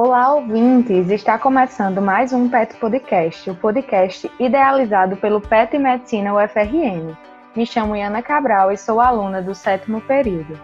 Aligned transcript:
Olá, 0.00 0.32
ouvintes! 0.32 1.10
Está 1.10 1.36
começando 1.36 2.00
mais 2.00 2.32
um 2.32 2.48
PET 2.48 2.76
Podcast, 2.76 3.50
o 3.50 3.54
podcast 3.56 4.30
idealizado 4.38 5.16
pelo 5.16 5.40
PET 5.40 5.76
Medicina 5.76 6.32
UFRN. 6.34 7.16
Me 7.56 7.66
chamo 7.66 7.94
Ana 7.94 8.22
Cabral 8.22 8.70
e 8.70 8.76
sou 8.76 9.00
aluna 9.00 9.42
do 9.42 9.56
sétimo 9.56 10.00
período. 10.02 10.56